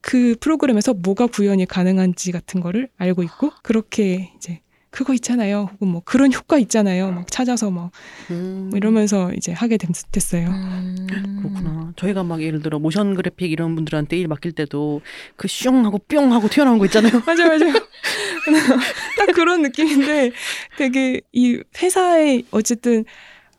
그 0.00 0.34
프로그램에서 0.40 0.94
뭐가 0.94 1.26
구현이 1.26 1.66
가능한지 1.66 2.32
같은 2.32 2.60
거를 2.60 2.88
알고 2.96 3.22
있고 3.22 3.50
그렇게 3.62 4.32
이제 4.36 4.60
그거 4.94 5.12
있잖아요. 5.14 5.70
혹은 5.72 5.88
뭐 5.88 6.02
그런 6.04 6.32
효과 6.32 6.56
있잖아요. 6.56 7.10
막 7.10 7.28
찾아서 7.28 7.68
막 7.68 7.90
음. 8.30 8.68
뭐 8.70 8.76
이러면서 8.76 9.32
이제 9.36 9.50
하게 9.50 9.76
됐, 9.76 9.88
됐어요. 10.12 10.46
음. 10.46 11.06
그렇구나. 11.42 11.92
저희가 11.96 12.22
막 12.22 12.40
예를 12.40 12.62
들어 12.62 12.78
모션 12.78 13.14
그래픽 13.16 13.50
이런 13.50 13.74
분들한테 13.74 14.16
일 14.16 14.28
맡길 14.28 14.52
때도 14.52 15.00
그 15.36 15.48
슝 15.48 15.84
하고 15.84 15.98
뿅 15.98 16.32
하고 16.32 16.48
튀어나온 16.48 16.78
거 16.78 16.84
있잖아요. 16.84 17.10
맞아 17.26 17.48
맞아. 17.48 17.66
딱 19.18 19.26
그런 19.34 19.62
느낌인데 19.62 20.30
되게 20.78 21.20
이 21.32 21.60
회사에 21.82 22.42
어쨌든 22.52 23.04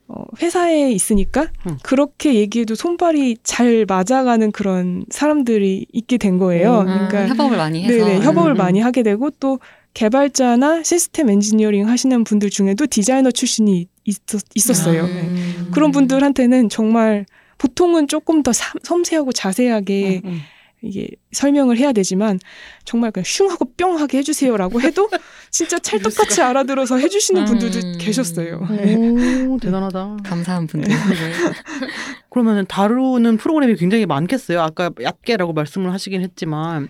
어, 0.07 0.23
회사에 0.41 0.91
있으니까 0.91 1.47
음. 1.67 1.77
그렇게 1.83 2.35
얘기해도 2.35 2.75
손발이 2.75 3.37
잘 3.43 3.85
맞아가는 3.89 4.53
그런 4.53 5.03
사람들이 5.09 5.87
있게 5.91 6.17
된 6.17 6.37
거예요. 6.37 6.81
음. 6.81 6.87
아, 6.87 7.07
그러니까 7.09 7.35
협업을 7.35 7.57
많이 7.57 7.83
해서 7.83 8.05
네네, 8.05 8.19
협업을 8.23 8.51
음, 8.51 8.55
음. 8.55 8.57
많이 8.57 8.79
하게 8.79 9.03
되고 9.03 9.31
또 9.31 9.59
개발자나 9.95 10.83
시스템 10.83 11.29
엔지니어링 11.29 11.87
하시는 11.89 12.23
분들 12.23 12.49
중에도 12.51 12.85
디자이너 12.85 13.31
출신이 13.31 13.87
있었, 14.03 14.87
어요 14.87 15.07
네. 15.07 15.21
음. 15.21 15.67
그런 15.73 15.91
분들한테는 15.91 16.69
정말 16.69 17.25
보통은 17.57 18.07
조금 18.07 18.43
더 18.43 18.51
삼- 18.53 18.77
섬세하고 18.83 19.31
자세하게 19.31 20.21
음, 20.25 20.29
음. 20.29 20.39
이게 20.81 21.07
설명을 21.31 21.77
해야 21.77 21.93
되지만 21.93 22.39
정말 22.83 23.11
그냥 23.11 23.23
슝 23.25 23.49
하고 23.49 23.65
뿅 23.75 23.97
하게 23.97 24.17
해주세요라고 24.19 24.81
해도 24.81 25.09
진짜 25.49 25.79
찰떡같이 25.79 26.41
알아들어서 26.41 26.97
해주시는 26.97 27.45
분들도 27.45 27.79
음. 27.79 27.97
계셨어요. 27.97 28.67
오 29.47 29.57
대단하다. 29.63 30.17
감사한 30.25 30.67
분들. 30.67 30.89
네. 30.89 30.95
그러면 32.29 32.65
다루는 32.67 33.37
프로그램이 33.37 33.75
굉장히 33.77 34.05
많겠어요. 34.05 34.61
아까 34.61 34.91
얕게라고 35.01 35.53
말씀을 35.53 35.93
하시긴 35.93 36.21
했지만 36.21 36.89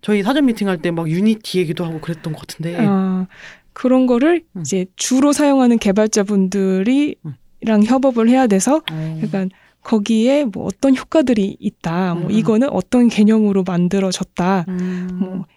저희 0.00 0.22
사전 0.22 0.46
미팅할 0.46 0.78
때 0.78 0.90
막 0.90 1.08
유니티 1.08 1.58
얘기도 1.58 1.84
하고 1.84 2.00
그랬던 2.00 2.32
것 2.32 2.40
같은데. 2.46 2.76
아, 2.80 3.26
그런 3.72 4.06
거를 4.06 4.44
음. 4.56 4.60
이제 4.60 4.86
주로 4.96 5.32
사용하는 5.32 5.78
개발자분들이 5.78 7.16
음. 7.26 7.34
랑 7.62 7.82
협업을 7.82 8.28
해야 8.28 8.46
돼서 8.46 8.82
어. 8.90 9.20
약간 9.22 9.50
거기에 9.82 10.44
뭐 10.44 10.64
어떤 10.66 10.96
효과들이 10.96 11.56
있다. 11.58 12.14
뭐 12.14 12.24
음. 12.26 12.30
이거는 12.30 12.68
어떤 12.70 13.08
개념으로 13.08 13.64
만들어졌다. 13.64 14.64
음. 14.68 15.08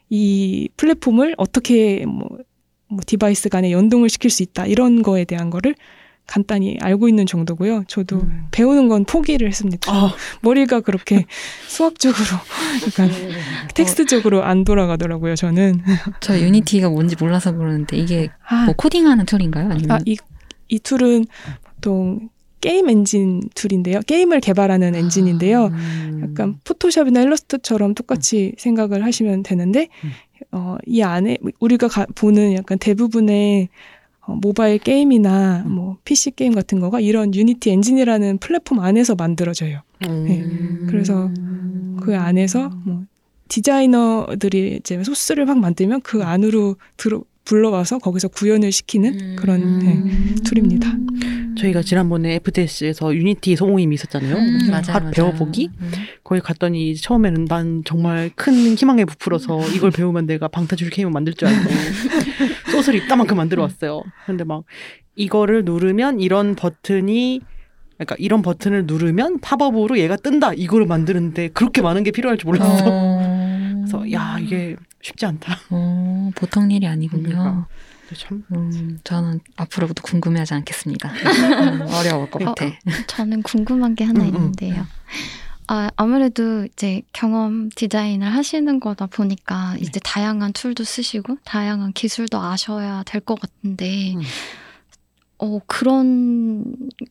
뭐이 0.10 0.70
플랫폼을 0.78 1.36
어떻게 1.38 2.06
뭐, 2.06 2.28
뭐 2.88 3.00
device 3.06 3.50
간에 3.50 3.72
연동을 3.72 4.10
시킬 4.10 4.32
수 4.32 4.42
있다. 4.44 4.66
이런 4.66 5.04
거에 5.04 5.26
대한 5.26 5.50
거를 5.50 5.76
간단히 6.32 6.78
알고 6.80 7.10
있는 7.10 7.26
정도고요. 7.26 7.84
저도 7.88 8.22
음. 8.22 8.48
배우는 8.52 8.88
건 8.88 9.04
포기를 9.04 9.50
했습니다. 9.50 9.92
아. 9.92 10.14
머리가 10.42 10.80
그렇게 10.80 11.26
수학적으로 11.68 12.26
약간 12.88 13.12
텍스트적으로 13.76 14.42
안 14.42 14.64
돌아가더라고요. 14.64 15.36
저는. 15.36 15.82
저 16.22 16.40
유니티가 16.40 16.88
뭔지 16.90 17.18
몰라서 17.20 17.52
그러는데 17.54 17.98
이게 17.98 18.30
아, 18.48 18.64
뭐 18.64 18.74
코딩하는 18.78 19.26
tool인가요? 19.26 19.72
아니면 19.72 19.92
아, 19.92 20.00
이, 20.06 20.16
이 20.70 20.80
tool은 20.80 21.26
보통 21.76 22.30
게임 22.62 22.90
엔진 22.90 23.42
tool인데요. 23.54 24.00
게임을 24.08 24.40
개발하는 24.40 24.96
엔진인데요. 24.96 25.66
음. 25.66 26.30
약간 26.30 26.60
포토샵이나 26.64 27.24
일러스트처럼 27.24 27.94
똑같이 27.94 28.54
생각을 28.58 29.04
하시면 29.04 29.44
되는데, 29.44 29.90
음. 30.06 30.12
어, 30.54 30.78
이 30.86 31.02
안에 31.02 31.40
우리가 31.60 31.90
가- 31.90 32.06
보는 32.16 32.54
약간 32.54 32.78
대부분의 32.78 33.68
어, 33.68 34.01
모바일 34.36 34.80
게임이나 34.80 35.64
음. 35.66 35.72
뭐 35.72 35.98
PC 36.06 36.32
게임 36.32 36.54
같은 36.54 36.80
거가 36.80 37.00
이런 37.00 37.34
유니티 37.34 37.70
엔진이라는 37.70 38.38
플랫폼 38.38 38.80
안에서 38.80 39.16
만들어져요. 39.16 39.82
네. 40.02 40.08
음. 40.08 40.88
그래서 40.90 41.30
그 42.02 42.18
안에서 42.18 42.70
뭐 42.84 43.04
디자이너들이 43.48 44.78
이제 44.78 45.04
소스를 45.04 45.46
막 45.46 45.60
만들면 45.60 46.02
그 46.02 46.24
안으로 46.24 46.78
들어 46.98 47.22
불러와서 47.46 48.00
거기서 48.00 48.30
구현을 48.30 48.72
시키는 48.72 49.20
음. 49.20 49.36
그런 49.38 49.80
네, 49.80 50.36
tool입니다. 50.44 50.92
저희가 51.58 51.82
지난번에 51.82 52.36
FDSC에서 52.36 53.14
유니티 53.14 53.56
소모임이 53.56 53.94
있었잖아요. 53.96 54.36
음, 54.36 54.68
맞아요, 54.70 54.84
핫 54.88 55.00
맞아요. 55.02 55.12
배워보기. 55.12 55.70
음. 55.80 55.92
거기 56.24 56.42
갔더니 56.42 56.96
처음에는 56.96 57.46
난 57.46 57.84
정말 57.86 58.32
큰 58.36 58.54
희망에 58.76 59.06
부풀어서 59.06 59.68
이걸 59.70 59.92
배우면 59.92 60.26
내가 60.28 60.48
방탈출 60.48 60.90
게임을 60.90 61.12
만들 61.12 61.34
줄 61.34 61.50
알고 61.50 61.70
소스를 62.72 63.04
이따만큼 63.04 63.38
만들어 63.38 63.64
왔어요. 63.64 64.04
근데 64.26 64.44
막 64.44 64.64
이거를 65.16 65.66
누르면 65.66 66.20
이런 66.20 66.56
버튼이 66.56 67.42
그러니까 67.98 68.16
이런 68.18 68.42
버튼을 68.42 68.86
누르면 68.88 69.40
팝업으로 69.42 70.00
얘가 70.00 70.16
뜬다. 70.16 70.54
이거를 70.54 70.88
만드는데 70.88 71.50
그렇게 71.50 71.82
많은 71.82 72.04
게 72.04 72.12
필요할 72.12 72.38
줄 72.38 72.48
몰랐어. 72.48 72.86
어. 72.88 73.41
그래서 73.82 74.12
야 74.12 74.38
이게 74.40 74.76
쉽지 75.02 75.26
않다. 75.26 75.58
어, 75.70 76.32
보통 76.36 76.72
일이 76.72 76.88
아니군요. 76.88 77.24
그러니까. 77.24 77.68
참 78.14 78.44
음, 78.54 79.00
저는 79.06 79.40
앞으로도 79.56 80.02
궁금해하지 80.04 80.54
않겠습니다. 80.56 81.10
음, 81.10 81.82
어려울 81.96 82.30
것 82.30 82.42
어, 82.42 82.54
같아. 82.54 82.66
저는 83.08 83.42
궁금한 83.42 83.96
게 83.96 84.04
하나 84.04 84.24
음, 84.24 84.30
음. 84.30 84.36
있는데요. 84.36 84.86
아, 85.68 85.90
아무래도 85.96 86.66
이제 86.66 87.02
경험 87.14 87.70
디자인을 87.74 88.28
하시는 88.34 88.80
거다 88.82 89.06
보니까 89.06 89.78
이제 89.80 90.02
다양한 90.04 90.52
툴도 90.52 90.84
쓰시고 90.84 91.38
다양한 91.46 91.94
기술도 91.94 92.38
아셔야 92.42 93.04
될 93.06 93.22
것 93.22 93.40
같은데, 93.40 94.16
음. 94.16 94.22
어, 95.44 95.60
그런, 95.66 96.64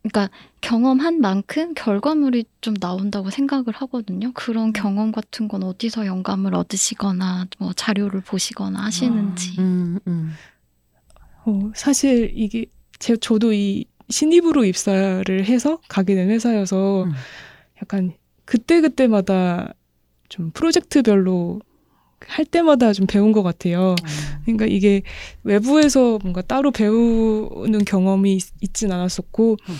그러니까 0.02 0.30
경험한 0.60 1.20
만큼 1.20 1.74
결과물이 1.74 2.44
좀 2.60 2.74
나온다고 2.74 3.28
생각을 3.28 3.64
하거든요. 3.72 4.30
그런 4.34 4.72
경험 4.72 5.10
같은 5.10 5.48
건 5.48 5.64
어디서 5.64 6.06
영감을 6.06 6.54
얻으시거나 6.54 7.48
뭐 7.58 7.72
자료를 7.72 8.20
보시거나 8.20 8.84
하시는지. 8.84 9.56
음, 9.58 9.98
음. 10.06 10.30
어, 11.44 11.72
사실 11.74 12.30
이게 12.36 12.66
제 13.00 13.16
저도 13.16 13.52
이 13.52 13.86
신입으로 14.08 14.64
입사를 14.64 15.44
해서 15.44 15.80
가게 15.88 16.14
된 16.14 16.30
회사여서 16.30 17.04
음. 17.04 17.12
약간 17.82 18.12
그때 18.44 18.80
그때마다 18.80 19.74
좀 20.28 20.52
프로젝트별로 20.52 21.60
할 22.26 22.44
때마다 22.44 22.92
좀 22.92 23.06
배운 23.06 23.32
것 23.32 23.42
같아요. 23.42 23.96
그러니까 24.44 24.66
이게 24.66 25.02
외부에서 25.42 26.18
뭔가 26.22 26.42
따로 26.42 26.70
배우는 26.70 27.84
경험이 27.84 28.36
있, 28.36 28.44
있진 28.60 28.92
않았었고 28.92 29.56
음. 29.68 29.74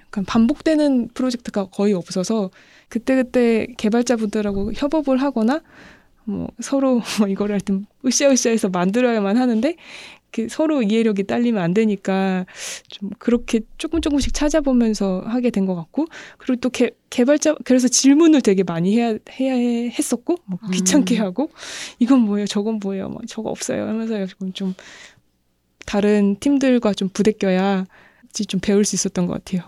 약간 0.00 0.24
반복되는 0.24 1.08
프로젝트가 1.14 1.66
거의 1.66 1.92
없어서 1.94 2.50
그때그때 2.88 3.66
개발자분들하고 3.76 4.72
협업을 4.74 5.20
하거나 5.20 5.62
뭐 6.24 6.48
서로 6.60 7.00
뭐 7.20 7.28
이거를 7.28 7.54
하여튼 7.54 7.86
으쌰으쌰해서 8.04 8.68
만들어야만 8.68 9.36
하는데 9.36 9.76
서로 10.48 10.82
이해력이 10.82 11.24
딸리면 11.24 11.62
안 11.62 11.74
되니까 11.74 12.46
좀 12.88 13.10
그렇게 13.18 13.60
조금 13.78 14.00
조금씩 14.00 14.34
찾아보면서 14.34 15.22
하게 15.26 15.50
된 15.50 15.66
것 15.66 15.74
같고 15.74 16.06
그리고 16.38 16.60
또 16.60 16.70
개, 16.70 16.90
개발자 17.10 17.56
그래서 17.64 17.88
질문을 17.88 18.40
되게 18.40 18.62
많이 18.62 18.96
해야 18.96 19.16
해야 19.38 19.54
했었고 19.54 20.36
뭐 20.44 20.58
귀찮게 20.72 21.18
음. 21.18 21.22
하고 21.22 21.50
이건 21.98 22.20
뭐예요 22.20 22.46
저건 22.46 22.78
뭐예요 22.82 23.08
뭐 23.08 23.20
저거 23.26 23.50
없어요 23.50 23.88
하면서 23.88 24.24
조금 24.26 24.52
좀 24.52 24.74
다른 25.86 26.36
팀들과 26.38 26.92
좀 26.94 27.08
부대껴야 27.08 27.86
좀 28.48 28.60
배울 28.60 28.84
수 28.84 28.96
있었던 28.96 29.26
것 29.26 29.32
같아요. 29.42 29.62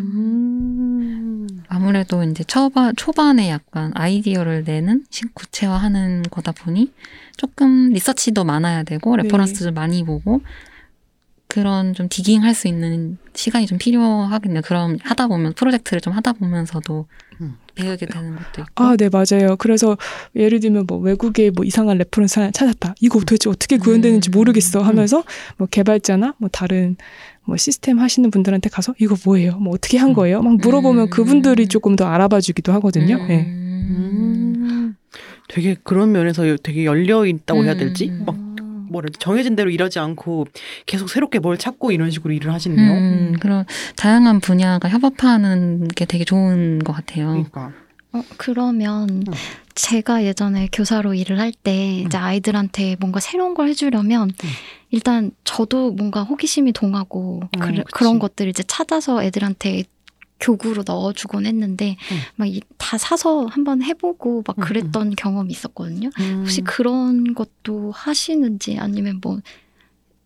음. 0.00 0.39
아무래도 1.84 2.22
이제 2.22 2.44
초반, 2.44 2.94
초반에 2.94 3.48
약간 3.48 3.90
아이디어를 3.94 4.64
내는 4.64 5.04
식 5.08 5.34
구체화하는 5.34 6.24
거다 6.30 6.52
보니 6.52 6.92
조금 7.38 7.88
리서치도 7.88 8.44
많아야 8.44 8.82
되고 8.82 9.16
네. 9.16 9.22
reference도 9.22 9.72
많이 9.72 10.04
보고 10.04 10.42
그런 11.48 11.94
좀 11.94 12.08
digging 12.08 12.44
할 12.44 12.54
수 12.54 12.68
있는 12.68 13.16
시간이 13.34 13.66
좀 13.66 13.78
필요하겠네요. 13.78 14.62
그럼 14.62 14.98
하다 15.02 15.26
보면 15.28 15.54
프로젝트를 15.54 16.00
좀 16.00 16.12
하다 16.12 16.34
보면서도 16.34 17.06
음. 17.40 17.56
배우게 17.74 18.06
되는 18.06 18.36
것도 18.36 18.62
있고. 18.62 18.84
아, 18.84 18.96
네, 18.96 19.08
맞아요. 19.08 19.56
그래서 19.56 19.96
예를 20.36 20.60
들면 20.60 20.84
뭐 20.86 20.98
외국에 20.98 21.50
뭐 21.50 21.64
이상한 21.64 21.96
reference 21.98 22.50
찾았다. 22.52 22.94
이거 23.00 23.18
도대체 23.20 23.48
어떻게 23.48 23.78
구현되는지 23.78 24.30
음. 24.30 24.32
모르겠어 24.32 24.82
하면서 24.82 25.24
뭐 25.56 25.66
개발자나 25.68 26.34
뭐 26.38 26.50
다른 26.52 26.96
뭐 27.44 27.56
시스템 27.56 27.98
하시는 27.98 28.30
분들한테 28.30 28.68
가서 28.70 28.94
이거 28.98 29.16
뭐예요? 29.24 29.58
뭐 29.58 29.74
어떻게 29.74 29.98
한 29.98 30.10
음. 30.10 30.14
거예요? 30.14 30.42
막 30.42 30.56
물어보면 30.56 31.06
음. 31.06 31.10
그분들이 31.10 31.66
조금 31.68 31.96
더 31.96 32.06
알아봐 32.06 32.40
주기도 32.40 32.72
하거든요. 32.74 33.16
음. 33.16 33.28
네. 33.28 33.46
음. 33.46 34.96
되게 35.48 35.76
그런 35.82 36.12
면에서 36.12 36.56
되게 36.62 36.84
열려 36.84 37.26
있다고 37.26 37.64
해야 37.64 37.74
될지 37.74 38.08
음. 38.08 38.22
막 38.24 38.36
뭐라 38.90 39.08
정해진 39.18 39.56
대로 39.56 39.70
일하지 39.70 39.98
않고 39.98 40.46
계속 40.86 41.08
새롭게 41.08 41.38
뭘 41.38 41.56
찾고 41.56 41.92
이런 41.92 42.10
식으로 42.10 42.34
일을 42.34 42.52
하시네요. 42.52 42.92
음, 42.92 43.36
그런 43.40 43.64
다양한 43.96 44.40
분야가 44.40 44.88
협업하는 44.88 45.88
게 45.88 46.04
되게 46.04 46.24
좋은 46.24 46.80
것 46.80 46.92
같아요. 46.92 47.28
그러니까 47.28 47.72
어, 48.12 48.22
그러면 48.36 49.08
음. 49.08 49.32
제가 49.74 50.24
예전에 50.24 50.68
교사로 50.72 51.14
일을 51.14 51.38
할때 51.38 52.00
이제 52.00 52.18
아이들한테 52.18 52.96
뭔가 53.00 53.20
새로운 53.20 53.54
걸 53.54 53.68
해주려면 53.68 54.30
음. 54.30 54.48
일단 54.90 55.30
저도 55.44 55.92
뭔가 55.92 56.22
호기심이 56.22 56.72
동하고 56.72 57.42
어, 57.44 57.58
그. 57.60 57.82
그런 57.92 58.18
것들을 58.18 58.50
이제 58.50 58.62
찾아서 58.64 59.22
애들한테 59.22 59.84
교구로 60.40 60.82
넣어주곤 60.86 61.46
했는데 61.46 61.96
음. 62.10 62.18
막다 62.36 62.98
사서 62.98 63.46
한번 63.46 63.82
해보고 63.82 64.42
막 64.46 64.58
음, 64.58 64.64
그랬던 64.64 65.14
경험이 65.16 65.52
있었거든요. 65.52 66.10
음. 66.18 66.40
혹시 66.40 66.62
그런 66.62 67.34
것도 67.34 67.92
하시는지 67.92 68.78
아니면 68.78 69.20
뭐 69.22 69.38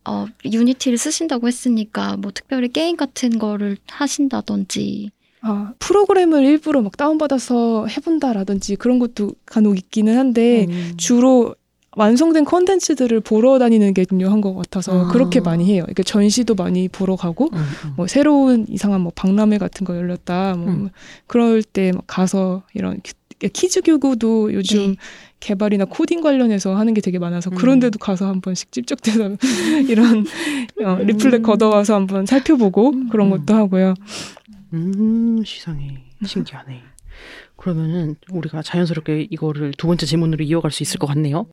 어, 0.07 0.27
유니티를 0.45 0.99
쓰신다고 0.99 1.49
했으니까 1.49 2.17
뭐 2.17 2.31
특별히 2.33 2.69
게임 2.69 2.97
같은 2.97 3.39
거를 3.39 3.77
하신다든지 3.89 5.11
아, 5.47 5.73
프로그램을 5.79 6.43
일부러 6.45 6.81
막 6.81 6.97
다운받아서 6.97 7.87
해본다라든지 7.87 8.77
그런 8.77 8.99
것도 8.99 9.33
간혹 9.45 9.77
있기는 9.77 10.17
한데 10.17 10.67
음. 10.71 10.95
주로 10.97 11.55
완성된 11.97 12.45
컨텐츠들을 12.45 13.21
보러 13.21 13.59
다니는 13.59 13.93
게 13.95 14.05
중요한 14.07 14.41
것 14.41 14.55
같아서 14.55 15.05
아. 15.07 15.13
그렇게 15.13 15.41
많이 15.41 15.67
해요. 15.67 15.83
그러니까 15.83 16.03
전시도 16.03 16.55
많이 16.55 16.89
보러 16.89 17.15
가고 17.15 17.51
음, 17.53 17.59
음. 17.59 17.93
뭐 17.97 18.07
새로운 18.07 18.65
이상한 18.69 19.03
뭐 19.03 19.13
박람회 19.15 19.59
같은 19.59 19.85
거 19.87 19.95
열렸다. 19.97 20.55
뭐 20.57 20.69
음. 20.69 20.89
그럴 21.27 21.63
때막 21.63 22.05
가서 22.07 22.63
이런 22.73 23.01
키- 23.03 23.13
kids 23.53 23.83
교구도 23.83 24.55
요즘 24.55 24.93
네. 24.93 24.97
개발이나 25.41 25.85
코딩 25.85 26.23
관련해서 26.23 26.75
하는 26.75 26.95
게 26.95 27.01
되게 27.03 27.19
많아서 27.19 27.51
음. 27.51 27.55
그런 27.55 27.79
데도 27.79 27.99
가서 27.99 28.27
한 28.27 28.41
번씩 28.41 28.73
찝쩍대서 28.73 29.37
이런 29.89 30.25
어, 30.83 30.97
리플렛 31.03 31.43
걷어와서 31.43 31.95
한번 31.95 32.25
살펴보고 32.27 32.93
그런 33.11 33.31
음. 33.31 33.39
것도 33.45 33.55
하고요. 33.55 33.95
음, 34.75 35.45
시상이 35.45 35.99
신기하네. 36.27 36.83
그러면은 37.57 38.17
우리가 38.31 38.63
자연스럽게 38.63 39.29
이거를 39.31 39.73
두 39.79 39.87
번째 39.87 40.05
질문으로 40.05 40.43
이어갈 40.45 40.73
수 40.73 40.83
있을 40.83 40.99
것 40.99 41.07
같네요. 41.07 41.47